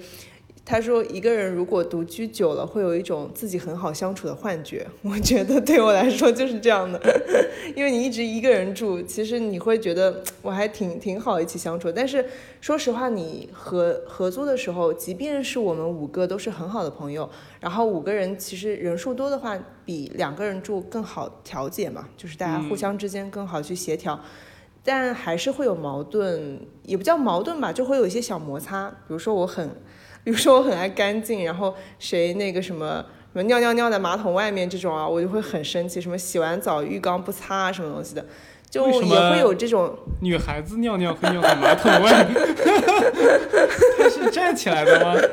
[0.70, 4.86] 他说一个人如果独居久了，会有一种自己很好相处的幻觉。
[5.02, 7.02] 我觉得对我来说就是这样的，
[7.76, 11.92] 因为你一直一个人住，其实你会觉得我还挺挺好一起相处。
[11.92, 12.24] 但是
[12.62, 17.28] 说实话，你合合租的时候，即便是我们五个都是很好的朋友，
[17.60, 24.20] 然后五个人其实人数多的话，比两个人住更好调解嘛，就是大家互相之间更好去协调。
[24.84, 28.88] 但还是会有矛盾，也不叫矛盾吧，就会有一些小摩擦。
[28.90, 29.70] 比如说我很，
[30.30, 33.04] 比如说我很爱干净， 然后谁那个什么
[33.34, 36.00] 什么尿尿尿在马桶外面这种啊，我就会很生气。
[36.00, 38.24] 什么洗完澡浴缸不擦啊，什么东西的，
[38.70, 39.98] 就也会有这种。
[40.22, 42.36] 女孩子尿尿会尿在马桶外面，
[43.98, 45.16] 她是站起来的吗？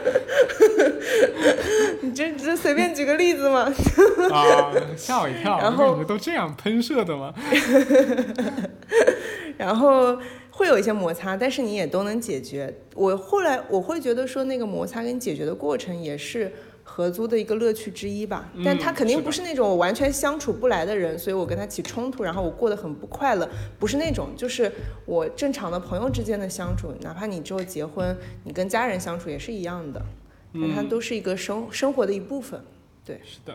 [2.01, 3.71] 你这这随便举个例子嘛。
[4.33, 5.59] 啊，吓我一跳！
[5.59, 7.35] 然后你们都这样喷射的吗？
[9.59, 10.17] 然后
[10.57, 12.75] 会有一些摩擦，但是你也都能解决。
[12.95, 16.51] 我后来我会觉得说，那个摩擦跟解决的过程也是
[16.83, 18.51] 合租的一个乐趣之一吧。
[18.55, 23.47] 嗯但他肯定不是那种我完全相处不来的人，所以我跟他起冲突，然后我过得很不快乐，
[23.79, 24.73] 不是那种，就是
[25.05, 30.03] 我正常的朋友之间的相处，哪怕你之后结婚，你跟家人相处也是一样的，
[30.55, 32.59] 但它都是一个生生活的一部分。
[33.05, 33.55] 对是的，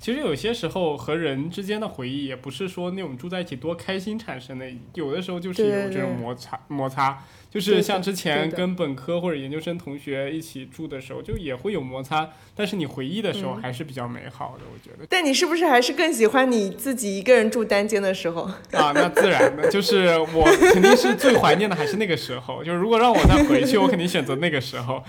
[0.00, 7.22] 其实有些时候和人之间的回忆，也不是说那种住在一起多开心产生的，有的时候就是有这种对摩擦摩擦。
[7.50, 15.04] 就是像之前跟本科或者研究生同学一起住的时候，就也会有摩擦，但是你回忆的时候嗯还是比较美好的，我觉得。
[15.10, 18.42] 但你是不是还是更喜欢你自己一个人住单间的时候？
[18.72, 22.64] 啊，那自然的，就是我肯定是最怀念的还是那个时候。
[22.64, 25.02] 就是如果让我再回去，我肯定选择那个时候。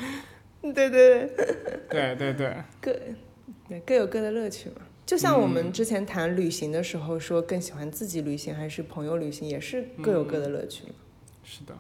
[0.62, 1.30] 对 对对。
[1.90, 2.92] 对对对，各
[3.72, 4.82] 对各有各的乐趣嘛。
[5.06, 10.94] 就像我嗯们之前谈旅行的时候，说更喜欢自己旅行还是朋友旅行，也是各有各的乐趣嘛。
[11.44, 11.78] 是的。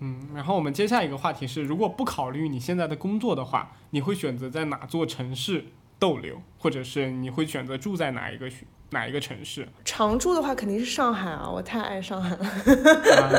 [0.00, 5.64] 嗯，然后我们接下一个话题是，如果不考虑你现在的工作的话，你会选择在哪座城市
[5.98, 9.66] 逗留，或者是你会选择住在哪一个区哪一个城市？
[9.84, 12.46] 常住的话肯定是上海啊，我太爱上海了。
[13.16, 13.30] 啊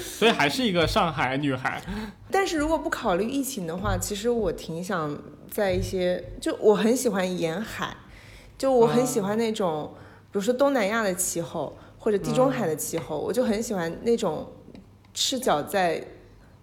[0.00, 1.80] 所以还是一个上海女孩。
[2.30, 5.18] 但是如果不考虑疫情的话，其实我挺想
[5.50, 7.96] 在一些，就我很喜欢沿海，
[8.58, 9.92] 就我很喜欢那种，
[10.30, 14.50] 比如说东南亚的气候或者地中海的气候，我就很喜欢那种
[15.14, 16.04] 赤脚在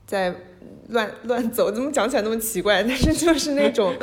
[0.06, 0.36] 在
[0.90, 2.84] 乱乱走，怎么讲起来那么奇怪？
[2.84, 3.94] 但是就是那种。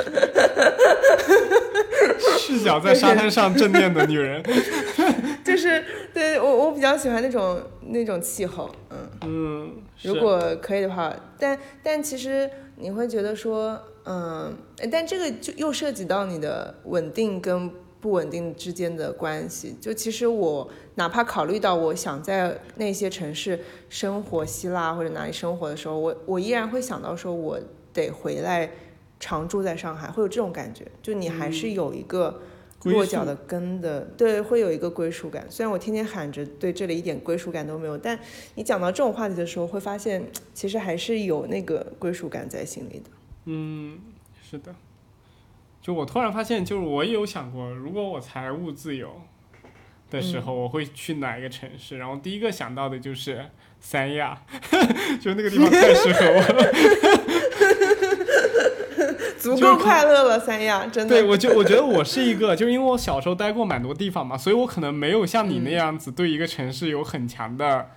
[2.39, 4.41] 赤脚在沙滩上正念的女人。
[5.43, 5.83] 就是
[6.13, 9.73] 对我我比较喜欢那种那种气候，嗯，嗯，
[10.03, 14.53] 如果可以的话，但但其实你会觉得说，嗯，
[14.91, 19.75] 但这个就又涉及到你的稳定跟不稳定之间的关系。
[19.79, 23.59] 就其实我哪怕考虑到我想在那些城市
[23.89, 27.59] 生活，希腊或者哪里生活的时候，我我依然会想到说我
[27.93, 28.69] 得回来
[29.19, 32.41] 常住在上海，会有这种感觉，就你还是有一个。
[32.83, 35.45] 落脚的根的，对，会有一个归属感。
[35.49, 38.17] 虽然我天天喊着对这里一点归属感都没有，但
[38.53, 43.09] 你讲到这种话题的时候，会发现其实还是有那个归属感在心里的。
[43.45, 43.99] 嗯，
[44.47, 44.73] 是的。
[45.81, 49.21] 就我突然发现，就是我也有想过，如果我财务自由
[50.09, 51.97] 的时候，我会去哪一个城市？
[51.97, 53.45] 然后第一个想到的就是
[53.79, 54.41] 三亚，
[55.21, 56.63] 就那个地方太适合我了。
[59.39, 61.15] 足够快乐了，三亚真的。
[61.15, 67.91] 对，我就我觉得我是一个， 就是因为我小时候待过蛮多地方嘛，所以我可能没有像你那样子对一个城市有很强的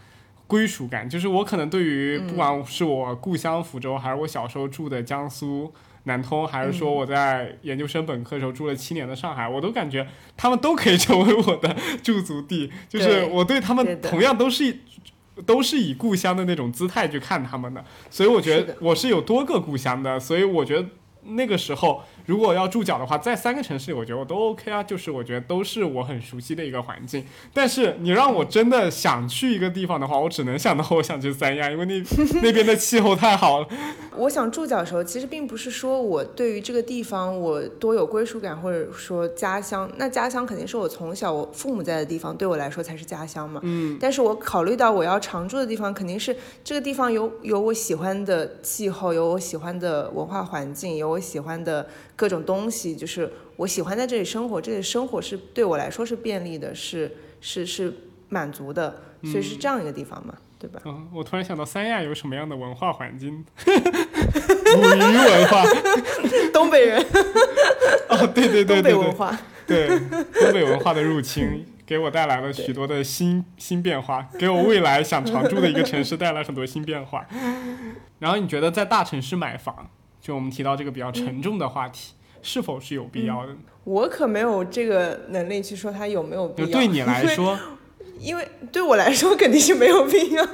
[0.47, 1.11] 归属感。
[1.11, 5.73] 就是我可能对于不管是我故乡福州，还是我小时候住的江苏
[6.05, 10.06] 南通，还是说我在研究生本科时候住了七年的上海，我都感觉
[10.36, 12.70] 他们都可以成为我的驻足地。
[12.89, 14.78] 就是我对他们同样都是
[15.47, 20.86] 都是以故乡的那种姿态去看他们的，所以我觉得我是有多个故乡的，所以我觉得
[21.24, 27.24] 那个时候如果要住脚的话，在三个城市里，我觉得我都 OK 啊，就是我觉得都是我很熟悉的一个环境。
[27.52, 32.01] 但是你让我真的想去一个地方的话，我只能想到我想去三亚，因为那
[32.40, 33.66] 那边的气候太好了。
[34.16, 39.90] 我想住脚的时候，其实并不是说我对于这个地方我多有归属感，或者说家乡。
[39.97, 43.61] 那家乡肯定是我从小我父母在的地方，对我来说才是家乡嘛。
[43.65, 51.89] 嗯，但是我考虑到我要常住的地方，肯定是这个地方有有我喜欢的气候，有我喜欢的文化环境，有我喜欢的
[52.20, 57.10] 各种东西，就是我喜欢在这里生活，这里生活是对我来说是便利的，是
[57.40, 57.90] 是是
[58.28, 60.82] 满足的，所以是这样一个地方嘛，对吧？
[60.84, 63.42] 嗯，我突然想到三亚有什么样的文化环境？
[63.64, 63.72] 捕
[64.82, 65.64] 鱼文化。
[66.52, 67.01] 东北人，
[68.10, 69.38] 哦，对对对东北对对，文化。
[69.66, 77.26] 对东北文化的入侵， 给我带来了许多的新新变化，给我未来想常住的一个城市带来很多新变化。
[78.18, 79.88] 然后你觉得在大城市买房，
[80.31, 83.52] 就我们提到这个比较沉重的话题，是否是有必要的？
[83.82, 86.69] 我可没有这个能力去说它有没有必要。
[86.69, 87.59] 就对你来说，
[88.20, 90.47] 因为对我来说肯定是没有必要。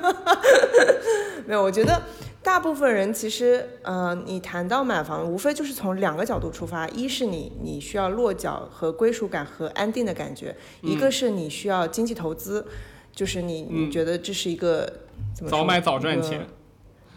[1.47, 2.01] 没有，我觉得
[2.43, 12.67] 大部分人其实，呃，你谈到买房，无非就是从两个角度出发：一是你你需要落脚和归属感和安定的感觉；一个是你需要经济投资，
[13.13, 14.91] 就是你你嗯觉得这是一个
[15.35, 16.47] 怎么说早买早赚钱。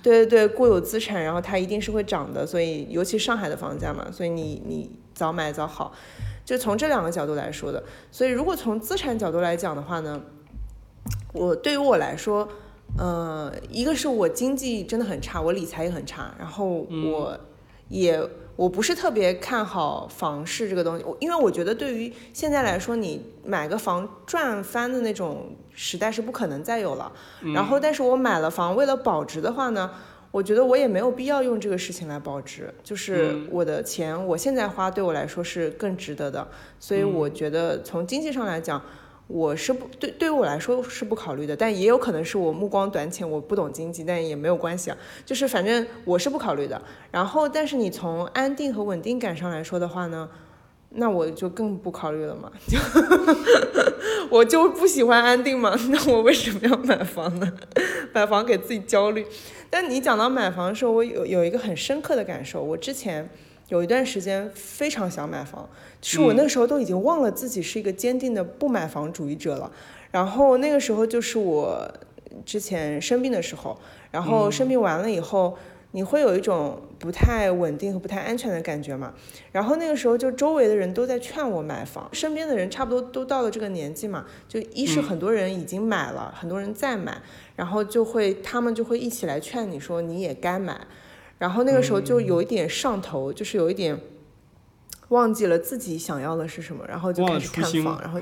[0.01, 5.93] 对对对，固有资产，然后它一定是会涨的，所以尤其上海的房价嘛，所以你你早买早好，
[6.45, 7.83] 就从这两个角度来说的。
[8.11, 10.21] 所以如果从资产角度来讲的话呢，
[11.33, 12.47] 我对于我来说，
[12.97, 17.39] 呃，一个是我经济真的很差，我理财也很差，然后我
[17.87, 18.21] 也。
[18.59, 27.09] 我不是特别看好房市这个东西，我因为我觉得对于现在来说，你买个房赚翻的那种时代是不可能再有了。
[27.53, 29.89] 然后，但是我买了房，为了保值的话呢，
[30.29, 36.45] 我觉得我也没有必要用这个事情来保值，就是我的钱我现在花对我来说是更值得的，
[36.81, 38.81] 所以我觉得从经济上来讲。
[39.29, 44.97] 我是不对，对于我来说是不考虑的，但也有可能是我目光短浅，我不懂经济，但也没有关系啊。
[45.23, 46.81] 就是反正我是不考虑的。
[47.11, 50.27] 然后，但是你从安定和稳定感上来说的话呢，
[50.89, 52.51] 那我就更不考虑了嘛。
[52.67, 52.79] 就
[54.35, 57.53] 我就不喜欢安定嘛，那我为什么要买房呢？
[58.11, 59.23] 买房给自己焦虑。
[59.69, 62.63] 但你讲到买房的时候，我有有一个很深刻的感受。
[62.63, 63.29] 我之前
[63.69, 65.67] 有一段时间非常想买房，
[66.01, 69.71] 就是我那个时候都已经忘了自己是一个坚定的不买房主义者了。
[70.11, 71.89] 然后那个时候就是我
[72.45, 73.79] 之前生病的时候，
[74.11, 75.57] 然后生病完了以后。
[75.91, 79.11] 你会有一种不太稳定和不太安全的感觉嘛？
[79.51, 87.19] 然后那个时候就周围的人都在劝我买房，身边的人差不多都到了这个年纪嘛，就一是很多人已经买了，很多人在买，
[87.55, 90.79] 然后就会他们就会一起来劝你说你也该买，
[91.39, 93.99] 然后那个时候就有一点上头，就是有一点
[95.07, 98.21] 忘记了自己想要的是什么，然后就开始看房，然后。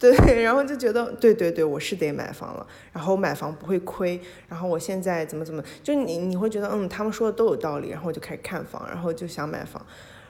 [0.00, 9.84] 对，然后就觉得对对对，我是得买房了，然后买房不会亏，然后我现在怎么怎么，就你你会觉得嗯，他们说的都有道理，然后我就开始看房，然后就想买房。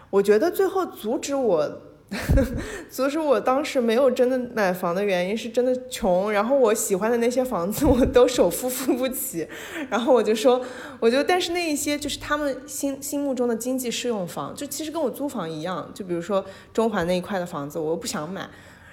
[0.09, 1.71] 我觉得最后阻止我，
[2.91, 9.47] 阻止我当时没有真的买房的原因是真的穷，然后我喜欢的那些房子 我都首付付不起，
[9.91, 10.65] 然后我就说，
[11.01, 18.49] 我就但是那一些就是他们心心目中的经济适用房，就其实跟我租房一样，就比如说中环那一块的房子，我又不想买。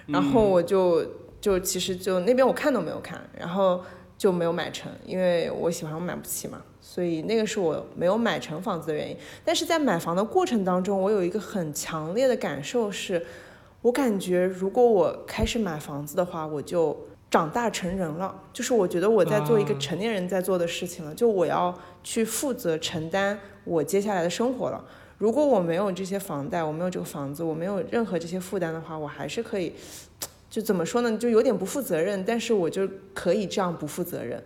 [0.08, 1.04] 然后我就
[1.42, 3.82] 就其实就那边我看都没有看，然后
[4.18, 6.62] 就没有买成，因为我喜欢我买不起嘛，
[6.96, 9.18] 所以那个是我没有买成房子的原因。
[9.44, 13.22] 但是在买房的过程当中，我有一个很强烈的感受是，
[13.82, 16.98] 我感觉如果我开始买房子的话，我就
[17.30, 24.82] 长大成人了，就是我觉得我在做一个成年人在做的事情了，就我要去负责承担我接下来的生活了。
[25.18, 29.74] 如果我没有这些房贷，我没有这个房子，我没有任何这些负担的话，我还是可以，
[30.50, 34.42] 就怎么说呢，就有点不负责任，但是我就可以这样不负责任。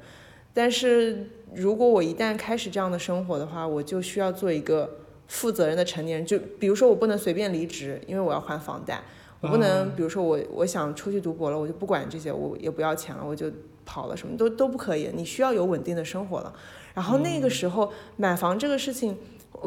[0.53, 4.97] 但是如果我一旦开始这样的生活的话，我就需要做一个
[5.27, 6.25] 负责任的成年人。
[6.25, 9.01] 就比如说，我不能随便离职，因为我要还房贷。
[9.41, 13.49] 我不能，比如说我我想出去读博了，我就不管这些，我也不要钱了，我就
[13.85, 15.09] 跑了，什么都都不可以。
[15.13, 16.53] 你需要有稳定的生活了。
[16.93, 19.17] 然后那个时候买房这个事情，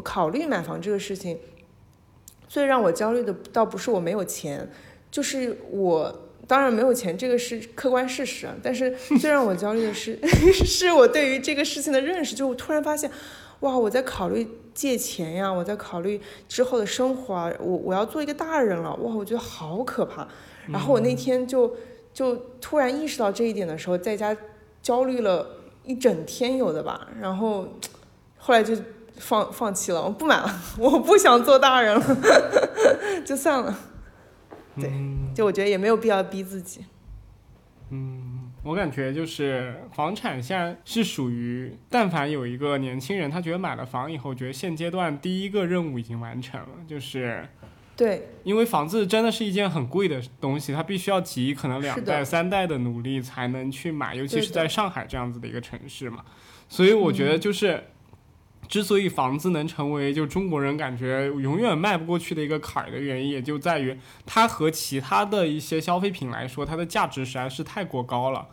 [0.03, 1.39] 考虑买房这个事情，
[2.47, 4.69] 最让我焦虑的倒不是我没有钱，
[5.09, 6.22] 就是我。
[6.47, 8.53] 当然没有钱，这个是客观事实啊。
[8.61, 10.17] 但是 最让我焦虑的是，
[10.65, 12.35] 是我对于这个事情的认识。
[12.35, 13.09] 就我突然发现，
[13.61, 17.51] 哇，我在考虑借钱呀，我在考虑之后的生活啊。
[17.59, 20.27] 我我要做一个大人了，哇，我觉得好可怕。
[20.67, 21.75] 然后我那天就
[22.13, 24.35] 就突然意识到这一点的时候，在家
[24.81, 25.47] 焦虑了
[25.83, 27.07] 一整天有的吧。
[27.21, 27.67] 然后
[28.37, 28.75] 后来就
[29.17, 32.17] 放放弃了，我不买了，我不想做大人了，
[33.25, 33.77] 就算了。
[34.79, 34.91] 对，
[35.33, 36.85] 就我觉得也没有必要逼自己。
[37.89, 47.47] 嗯，我感觉就是房产现在是属于，但凡有一个年轻人，他觉得买了房以后，觉得现阶段第一个任务已经完成了，就是
[47.95, 56.23] 对，因为房子真的是一件很贵的东西，它必须要集可能两代三代的努力才能去买，尤其是在上海这样子的一个城市嘛，
[56.67, 57.83] 所以我觉得就是。
[58.73, 63.95] 之所以房子能成为就中国人感觉永远迈不过去的一个坎儿的原因，也就在于
[64.25, 68.47] 它和其他的一些消费品来说，它的价值实在是太过高了。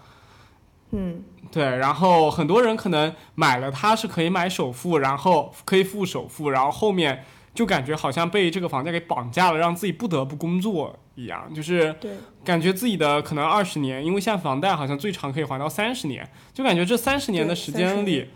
[0.90, 1.64] 嗯，对。
[1.64, 7.24] 然后很多人可能买了它是可以买首付，然后可以付首付，然后后面
[7.54, 11.96] 就感觉好像被这个房价给绑架了，让自己不得不工作一样，就是
[12.44, 18.28] 感觉自己的可能二十年，因为现在房贷好像最长可以还到三十年，就感觉这三十年的时间里。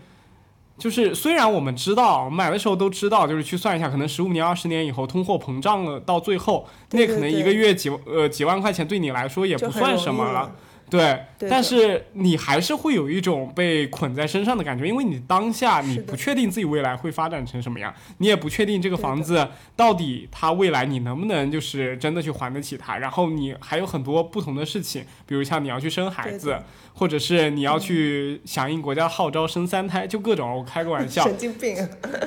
[0.77, 10.51] 就是虽然我们知道买的时候都知道，就是去算一下，可能十五年、二十年以后通货膨胀了，到最后那可能一个月几呃几万块钱对你来说也不算什么了。
[10.89, 26.57] 对，但是你还是会有一种被捆在身上的感觉，因为你当下你不确定自己未来会发展成什么样，你也不确定这个房子到底它未来你能不能就是真的去还得起它，然后你还有很多不同的事情，比如像你要去生孩子，
[26.93, 31.75] 或者是你要去响应国家号召生三胎，就各种我开个玩笑， 神经病，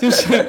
[0.01, 0.47] 就是。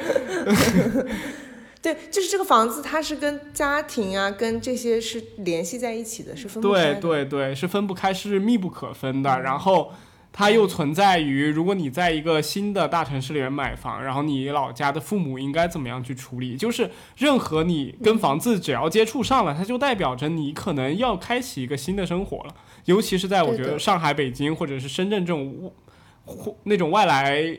[1.82, 6.92] 对，就是这个房子，它是跟家庭啊，跟这些是联系在一起的，是分不开。
[6.92, 9.40] 对对对，是分不开，是密不可分的。
[9.40, 9.90] 然后
[10.30, 16.54] 它又存在于，如果你在一个新的大城市里面买房，然后你老家的父母应该怎么样去处理？
[16.54, 22.54] 就是任何你跟房子只要接触上了，它就代表着你可能要开启一个新的生活了。
[22.84, 25.72] 尤其是在我觉得上海、北京或者是深圳这种
[26.26, 27.58] 或那种外来。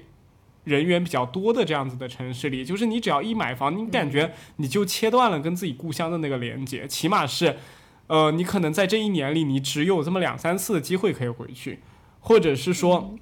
[0.63, 7.57] 人员比较多的这样子的城市里，就是你只要一买房，你感觉你就切断了跟自己故乡的那个连接，起码是，
[8.07, 11.79] 呃，你可能在这一年里，你只有这么两三次的机会可以回去，
[12.19, 13.15] 或者是说，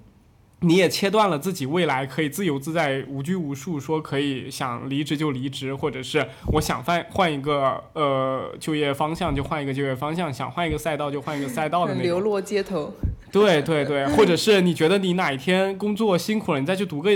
[0.62, 12.94] 你也切断了自己未来可以自由自在、无拘无束，说可以想离职就离职，或者是我想换换一个呃就业方向就换一个就业方向，想换一个赛道就换一个赛道的那种流落街头。
[13.32, 17.12] 对对对，或者是你觉得你哪一天工作辛苦了，你再去读个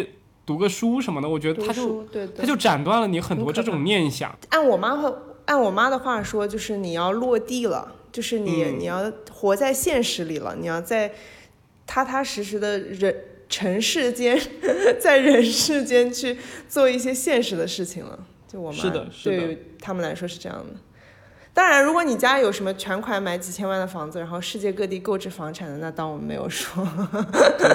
[0.45, 2.05] 读个书什么的，我觉得他就
[2.37, 4.33] 他就斩断了你很多这种念想。
[4.49, 11.11] 按我妈和按我妈的话说，就是你要落地了，就是你你要活在现实里了，你要在
[11.85, 13.13] 踏踏实实的人
[13.53, 14.35] 尘世间，
[14.99, 16.35] 在人世间去
[16.67, 18.17] 做一些现实的事情了。
[18.47, 18.83] 就我妈
[19.23, 20.79] 对于他们来说是这样的。
[21.53, 26.83] 当然，如果你家有什么全款买几千万的房子，然后世界各地购置房产的，那当我们没有说，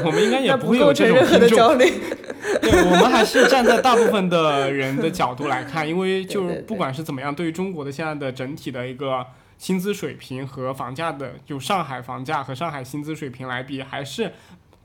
[0.04, 1.84] 我们应该也 不会有这种任何的焦虑。
[2.60, 9.24] 对，我们还是站在大部分的人的角度来看，因为就是不管是怎么样，对于中国的现在的整体的一个
[9.58, 14.32] 薪资水平和房价的，就上海房价和上海薪资水平来比，还是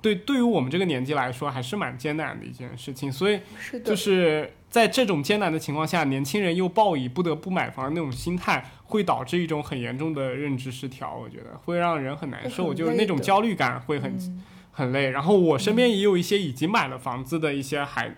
[0.04, 3.12] 对对于我们这个年纪来说，还是蛮艰难的一件事情。
[3.12, 3.40] 所以
[3.84, 4.54] 就是。
[4.74, 11.16] 在这种艰难的情况下，年轻人又抱以不得不买房的那种心态，会导致一种很严重的认知失调。
[11.16, 14.18] 我觉得会让人很难受，就是那种焦虑感会很
[14.72, 15.12] 很累。
[15.12, 18.16] 然后我身边也有一些已经买了房子的一些孩。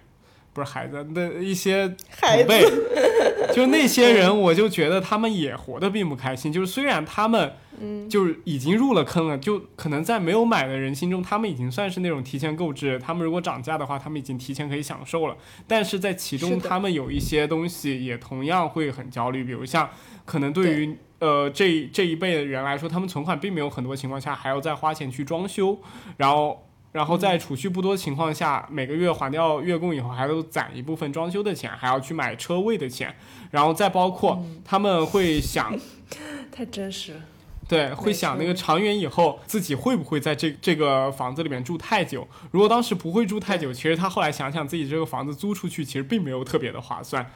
[0.55, 1.85] 不是孩子的一些
[2.17, 2.63] 同辈，
[3.53, 6.51] 就那些人，我就觉得他们也活得并不开心。
[6.51, 12.97] 就是虽然他们，嗯，就是已经入了坑了，就可能在没有买的人心中，他们已经算是那种提前购置。
[12.97, 15.35] 他们如果涨价的话，他们已经提前可以享受了。
[15.67, 19.89] 但是在其中，他们有一些东西也同样会很焦虑，比如像
[20.23, 25.77] 可能对于呃这这一辈的人来说，他们存款并没有很多情况下，还要再花钱去装修，
[26.15, 26.61] 然后。
[26.95, 33.13] 然后在储蓄不多的情况下，每个月还掉月供以后，还要攒一部分装修的钱，还要去买车位的钱，
[33.51, 35.77] 然后再包括他们会想，
[36.49, 37.19] 太真实。
[37.67, 42.25] 对，会想那个长远以后自己会不会在这这个房子里面住太久？
[42.51, 47.29] 如果当时不会住太久，其实他后来想想自己这个房子租出去，其实并没有特别的划算。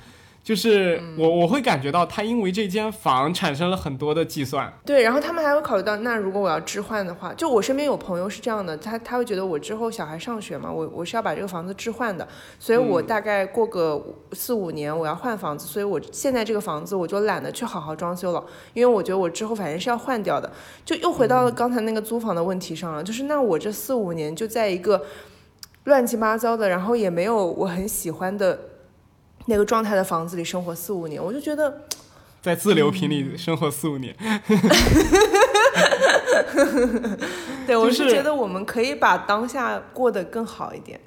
[0.50, 12.28] 就是我我会感觉到他因为这间房产生了很多的计算，对，然后他们还会考虑到，那如果我要置换的话，就我身边有朋友是这样的，他他会觉得我之后小孩上学嘛，我我是要把这个房子置换的，
[12.58, 18.44] 所以我大概过个四五年我要换房子，所以我现在这个房子我就懒得去好好装修了，
[18.74, 20.52] 因为我觉得我之后反正是要换掉的，
[20.84, 25.06] 就又回到了刚才那个租房的问题上了，就是那我这四五年就在一个
[25.84, 28.60] 乱七八糟的，然后也没有我很喜欢的。
[29.46, 31.82] 那个状态的房子里生活四五年，我就觉得，
[32.42, 34.16] 在自流平里生活四五年，
[37.68, 41.00] 对我是觉得我们可以把当下过得更好一点。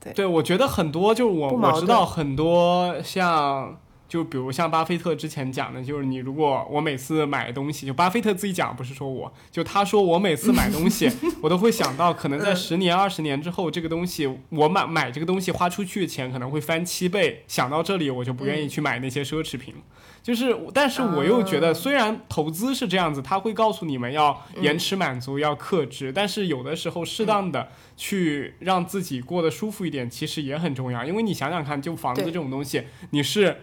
[0.00, 3.78] 对，对我觉得很多就是我我知道很多像。
[4.08, 11.10] 就比如像巴菲特之前讲的，就是你如果我每次买东西，就巴菲特自己讲，不是说我就他说我每次买东西，
[11.42, 17.44] 我都会想到可能在十年、二十年之后，这个东西我买买这个东西花出去的钱可能会翻七倍。
[17.48, 19.74] 想到这里，我就不愿意去买那些奢侈品
[20.22, 31.04] 就是，但是我又觉得，虽然投资是这样子，他会告诉你们要延迟满足，要克制，但是有的时候适当的去让自己过得舒服一点，其实也很重要。
[31.04, 33.56] 因为你想想看，就房子这种东西，你是。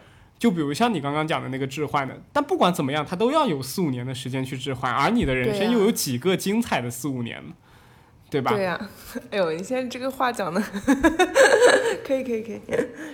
[0.43, 7.53] 就比如像你刚刚讲的那个置换的，但不管怎么样，它都要有四五年的时间去置换，而你的人生又有几个精彩的四五年呢
[8.29, 8.51] 对吧？
[8.51, 8.89] 对呀，
[9.31, 10.61] 哎呦，你现在这个话讲的，
[12.05, 12.61] 可以可以可以，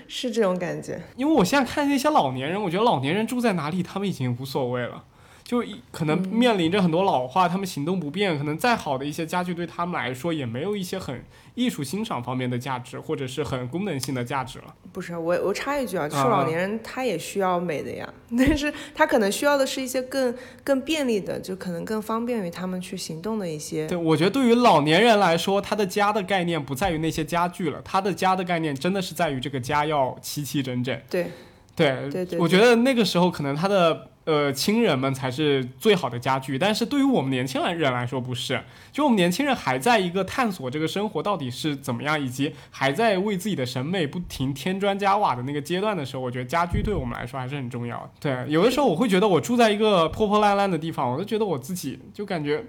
[0.08, 1.00] 是这种感觉。
[1.18, 5.04] 因为我现在看那些老年人，我觉得老年人住在哪里，他们已经无所谓了。
[5.50, 14.66] 就可能面临着很多老化，他们行动不便，可能再好的一些家具对他们来说也没有一些很艺术欣赏方面的价值，或者是很功能性的价值了。
[14.94, 18.08] 不是我，我插一句啊，就是老年人他也需要美的呀，
[18.38, 20.32] 但是他可能需要的是一些更
[20.64, 23.88] 更便利的，就可能更方便于他们去行动的一些。
[23.88, 30.96] 对，我觉得对于老年人来说，他的家的概念不在于那些家具了，他的家的概念真的是在于这个家要齐齐整整。
[31.10, 31.32] 对，
[31.76, 34.12] 对，对对，我觉得那个时候可能他的。
[34.30, 38.62] 呃，亲人们才是最好的家具，但是对于我们年轻人来说不是。
[38.92, 48.08] 就我们年轻人还在一个探索这个生活到底是怎么样，以及还在为自己的审美不停添砖加瓦的那个阶段的时候，我觉得家居对我们来说还是很重要。
[48.20, 52.64] 对，有的时候我会觉得我住在一个破破烂烂的地方，我都觉得我自己就感觉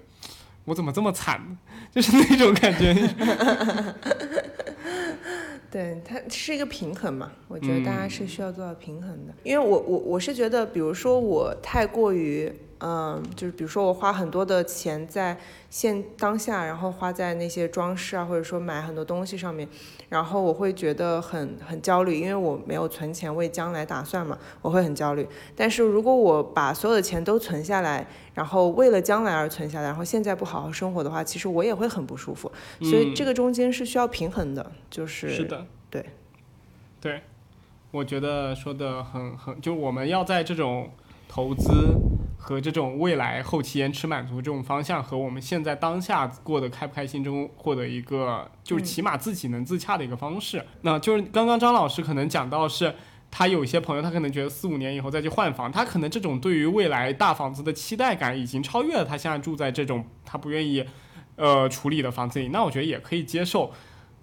[0.65, 1.39] 我怎么这么惨，
[1.93, 2.95] 就是那种感觉。
[5.71, 7.31] 对，它是一个平衡嘛？
[7.47, 12.51] 我觉得大家是需要做到平衡的，因为我我我是觉得，比如说我太过于，
[12.81, 15.37] 嗯，就是比如说我花很多的钱在
[15.69, 19.67] 现当下，然后花在那些装饰啊，或者说买很多东西上面，
[20.09, 25.27] 然后我会觉得很很焦虑，因为我没有存钱为将来打算嘛，我会很焦虑。
[25.55, 32.51] 但是如果我把所有的钱都存下来，然后为了将来而存下来，然后现在不好好生活的话，其实我也会很不舒服。
[32.81, 36.05] 所以这个中间是需要平衡的，就是是的，对，
[36.99, 37.21] 对，
[37.91, 40.89] 我觉得说的很很，就我们要在这种
[41.27, 41.69] 投资
[42.43, 50.65] 和这种未来后期延迟满足这种方向和我们现在当下过得开不开心中获得一个就是起码自己能自洽的一个方式。
[50.81, 52.95] 那就是刚刚张老师可能讲到是。
[53.33, 60.83] 他有些朋友，他可能觉得四五年以后再去换房，他可能这种对于未来大房子的期待感已经超越了他现在住在这种他不愿意，
[61.37, 62.49] 呃处理的房子里。
[62.49, 63.71] 那我觉得也可以接受，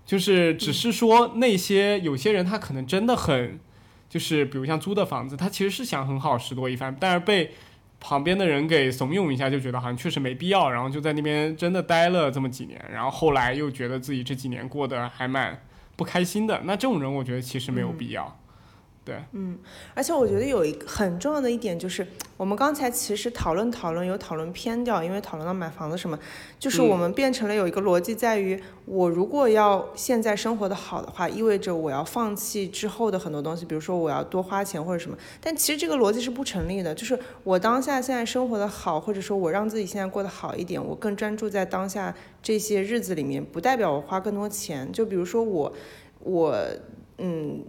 [0.04, 3.58] 就是只是说那些有些人他可能真的很，
[4.10, 7.52] 就是比如像租的房子，他其实是想很好拾掇一番，但是被
[8.00, 15.60] 旁边的人给怂恿一下，就觉得好像确实没必要，然后就在那边真的待了这么几年，然后后来又觉得自己这几年过得还蛮
[15.96, 16.60] 不开心的。
[16.64, 18.38] 那这种人，我觉得其实没有必要。
[19.08, 19.58] 对，嗯，
[19.94, 22.06] 而且我觉得有一个很重要的一点就是，
[22.36, 26.18] 我们刚才其实讨论讨论有讨论偏掉，因为讨论到买房子什么，
[26.58, 45.72] 就是我们变成了有一个逻辑在于，我如果要现在生活的好的话，意味着我要放弃之后的很多东西，比如说我要多花钱或者什么，但其实这个逻辑是不成立的，就是我当下现在生活的好，或者说我让自己现在过得好一点，我更专注在当下这些日子里面，不代表我花更多钱，就比如说我，
[46.20, 46.62] 我。
[47.18, 47.64] 嗯，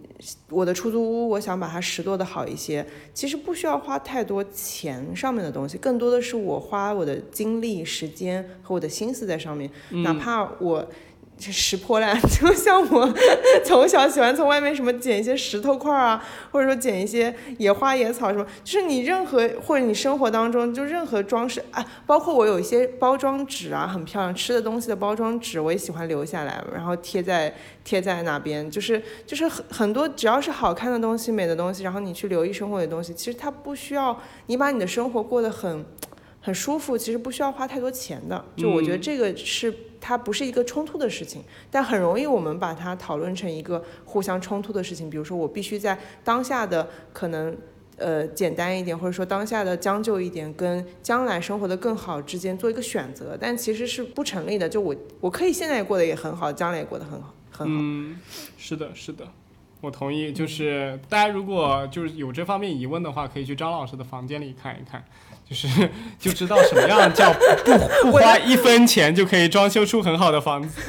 [0.48, 9.68] 我的出租屋，我想把它拾掇的好一些，其实不需要花太多钱上面的东西，更多的是我花我的精力、时间和我的心思在上面。
[10.04, 10.88] 哪怕我
[11.40, 13.14] 拾破烂， 就像我
[13.64, 27.54] 从小喜欢从外面什么捡一些石头块啊，或者说捡一些野花野草什么，就是你任何或者你生活当中就任何装饰啊，包括我有一些包装纸啊，很漂亮，吃的东西的包装纸我也喜欢留下来，然后贴在
[27.84, 35.84] 贴在那边，就是就是很很多只要是好看的东西、美的东西，然后你去留意生活的东西，其实它不需要你把你的生活过得很。
[36.42, 38.42] 很舒服，其实不需要花太多钱的。
[38.56, 45.10] 就我觉得这个是它不是一个冲突的事情，但很容易我们把它讨论成一个互相冲突的事情。
[45.10, 47.56] 比如说，我必须在当下的可能
[47.96, 54.68] 呃简单一点，或者说当下的将就一点，跟将来生活的更好之间做一个选择，但其实是不成立的。
[54.68, 57.74] 就我我可以现在过得也很好，将来也过得很好，很好。
[57.76, 58.18] 嗯，
[58.56, 59.28] 是的，是的，
[59.80, 60.32] 我同意。
[60.32, 65.04] 就是大家如果就是有这方面疑问的话，可以去张老师的房间里看一看。
[65.50, 70.80] 就是就知道什么样叫不不 花一分钱就可以装修出很好的房子。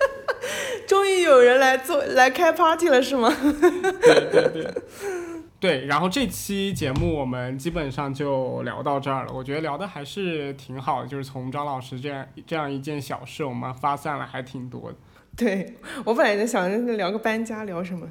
[0.86, 3.34] 终于有人来做来开 party 了，是吗？
[4.02, 4.74] 对对对，
[5.58, 5.86] 对。
[5.86, 9.32] 然后这期节目我们基本上就聊到这儿了。
[9.32, 14.96] 我觉得聊的还是挺好的，就是从张老师这样这样一件小事，我们发散了还挺多的。
[15.34, 18.06] 对我本来在想着聊个搬家，聊什么？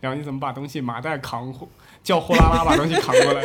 [0.00, 1.66] 聊你怎么把东西麻袋扛货。
[2.06, 3.42] 叫货拉拉把东西扛过来。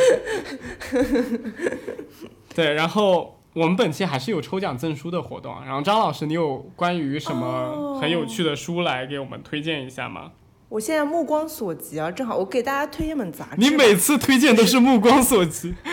[2.54, 5.52] 对，然后我们本期还是有抽奖赠书的活动。
[5.66, 10.34] 然后张老师，你有关于什么很有趣的书来给我们推荐一下吗？
[10.72, 13.56] 我现在目光所及啊，正好我给大家推荐本杂志。
[13.58, 15.76] 你每次推荐都是目光所及。
[15.84, 15.92] 不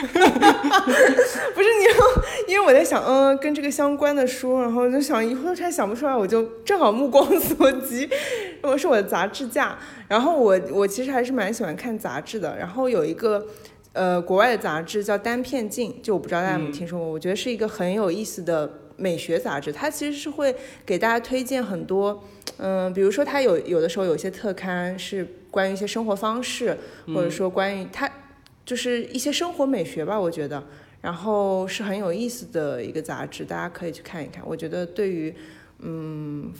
[1.61, 8.09] 是你，因为我在想，嗯，跟这个相关的书，然后就想一会儿才想不出来，我就正好目光所及，
[8.63, 9.77] 我是我的杂志架。
[10.07, 12.57] 然后我我其实还是蛮喜欢看杂志的。
[12.57, 13.45] 然后有一个
[13.95, 19.73] 呃国外的杂志叫单片镜，就我不知道大家有没有听说过，我觉得是一个很有意思的美学杂志。
[19.73, 20.55] 它其实是会
[20.87, 22.23] 给大家推荐很多。
[22.59, 26.77] 嗯，比如说它有有的时候有一些特刊是关于一些生活方式，
[27.07, 28.11] 或者说关于它
[28.65, 30.63] 就是一些生活美学吧，我觉得，
[31.01, 34.43] 然后是很有意思的一个杂志，大家可以去看一看。
[34.47, 35.35] 我觉得对于
[35.79, 36.53] 嗯，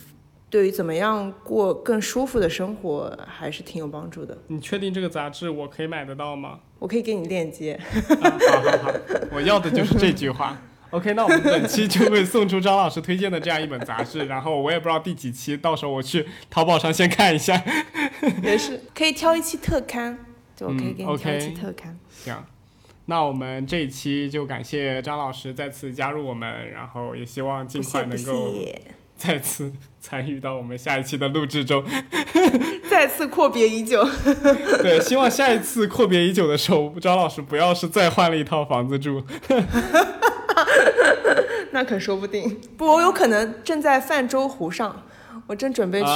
[0.49, 4.37] 对于怎么样过更舒服的生活还是挺有帮助的。
[4.47, 6.59] 你确定这个杂志我可以买得到吗？
[6.79, 7.79] 我可以给你链接。
[8.21, 8.93] 好好好，
[9.33, 10.57] 我要的就是这句话。
[10.91, 17.61] OK，那我们本期就会送出张老师推荐的这样一本杂志，然后我也不知道第几期，到时候我去淘宝上先看一下。
[18.41, 20.17] 没事，可以挑一期特刊，
[20.55, 21.95] 就我可以给你挑一期特刊。
[22.09, 22.43] 行，
[23.05, 28.55] 那我们这一期就感谢张老师再次加入我们，然后也希望尽快能够
[29.15, 29.71] 再次
[30.01, 31.83] 参与到我们下一期的录制中。
[32.89, 34.03] 再次阔别已久。
[34.81, 39.23] 对，希望下一次阔别已久的时候，张老师不要是再换了一套房子住。
[41.71, 45.03] 那可说不定，不，我有可能正在泛舟湖上，
[45.47, 46.07] 我正准备去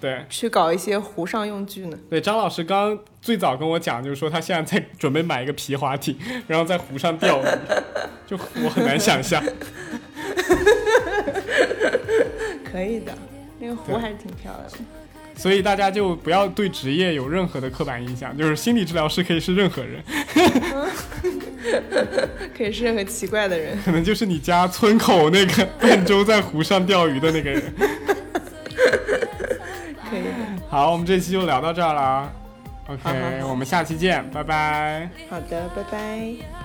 [0.00, 1.98] 对去搞一些湖上用具呢。
[2.10, 6.16] 对，张老师刚最早跟我讲，就是说他现在在 准备买一个皮划艇，
[6.46, 7.44] 然后在湖上钓鱼，
[8.26, 9.42] 就我很难想象。
[12.70, 13.12] 可以的，
[13.58, 14.78] 那个湖还是挺漂亮的。
[15.38, 20.02] 所以大家就不要对职业有任何的刻板印象，就是心理治疗师可以是任何人，
[22.56, 27.62] 可以是任何奇怪的人， 可能就是你家村口那个泛舟在湖上钓鱼的那个人。
[30.10, 30.22] 可以。
[30.68, 32.32] 好，我们这期就聊到这儿了
[32.88, 35.08] ，OK，我们下期见，拜拜。
[35.30, 36.57] 好的，拜拜。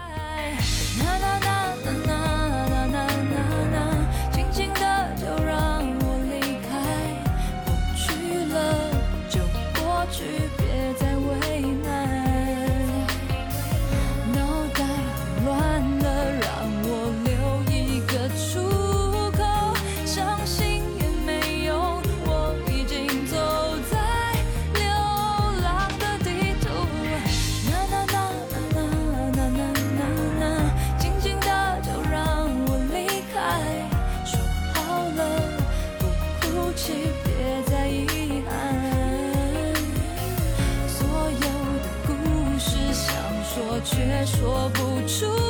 [45.06, 45.43] 出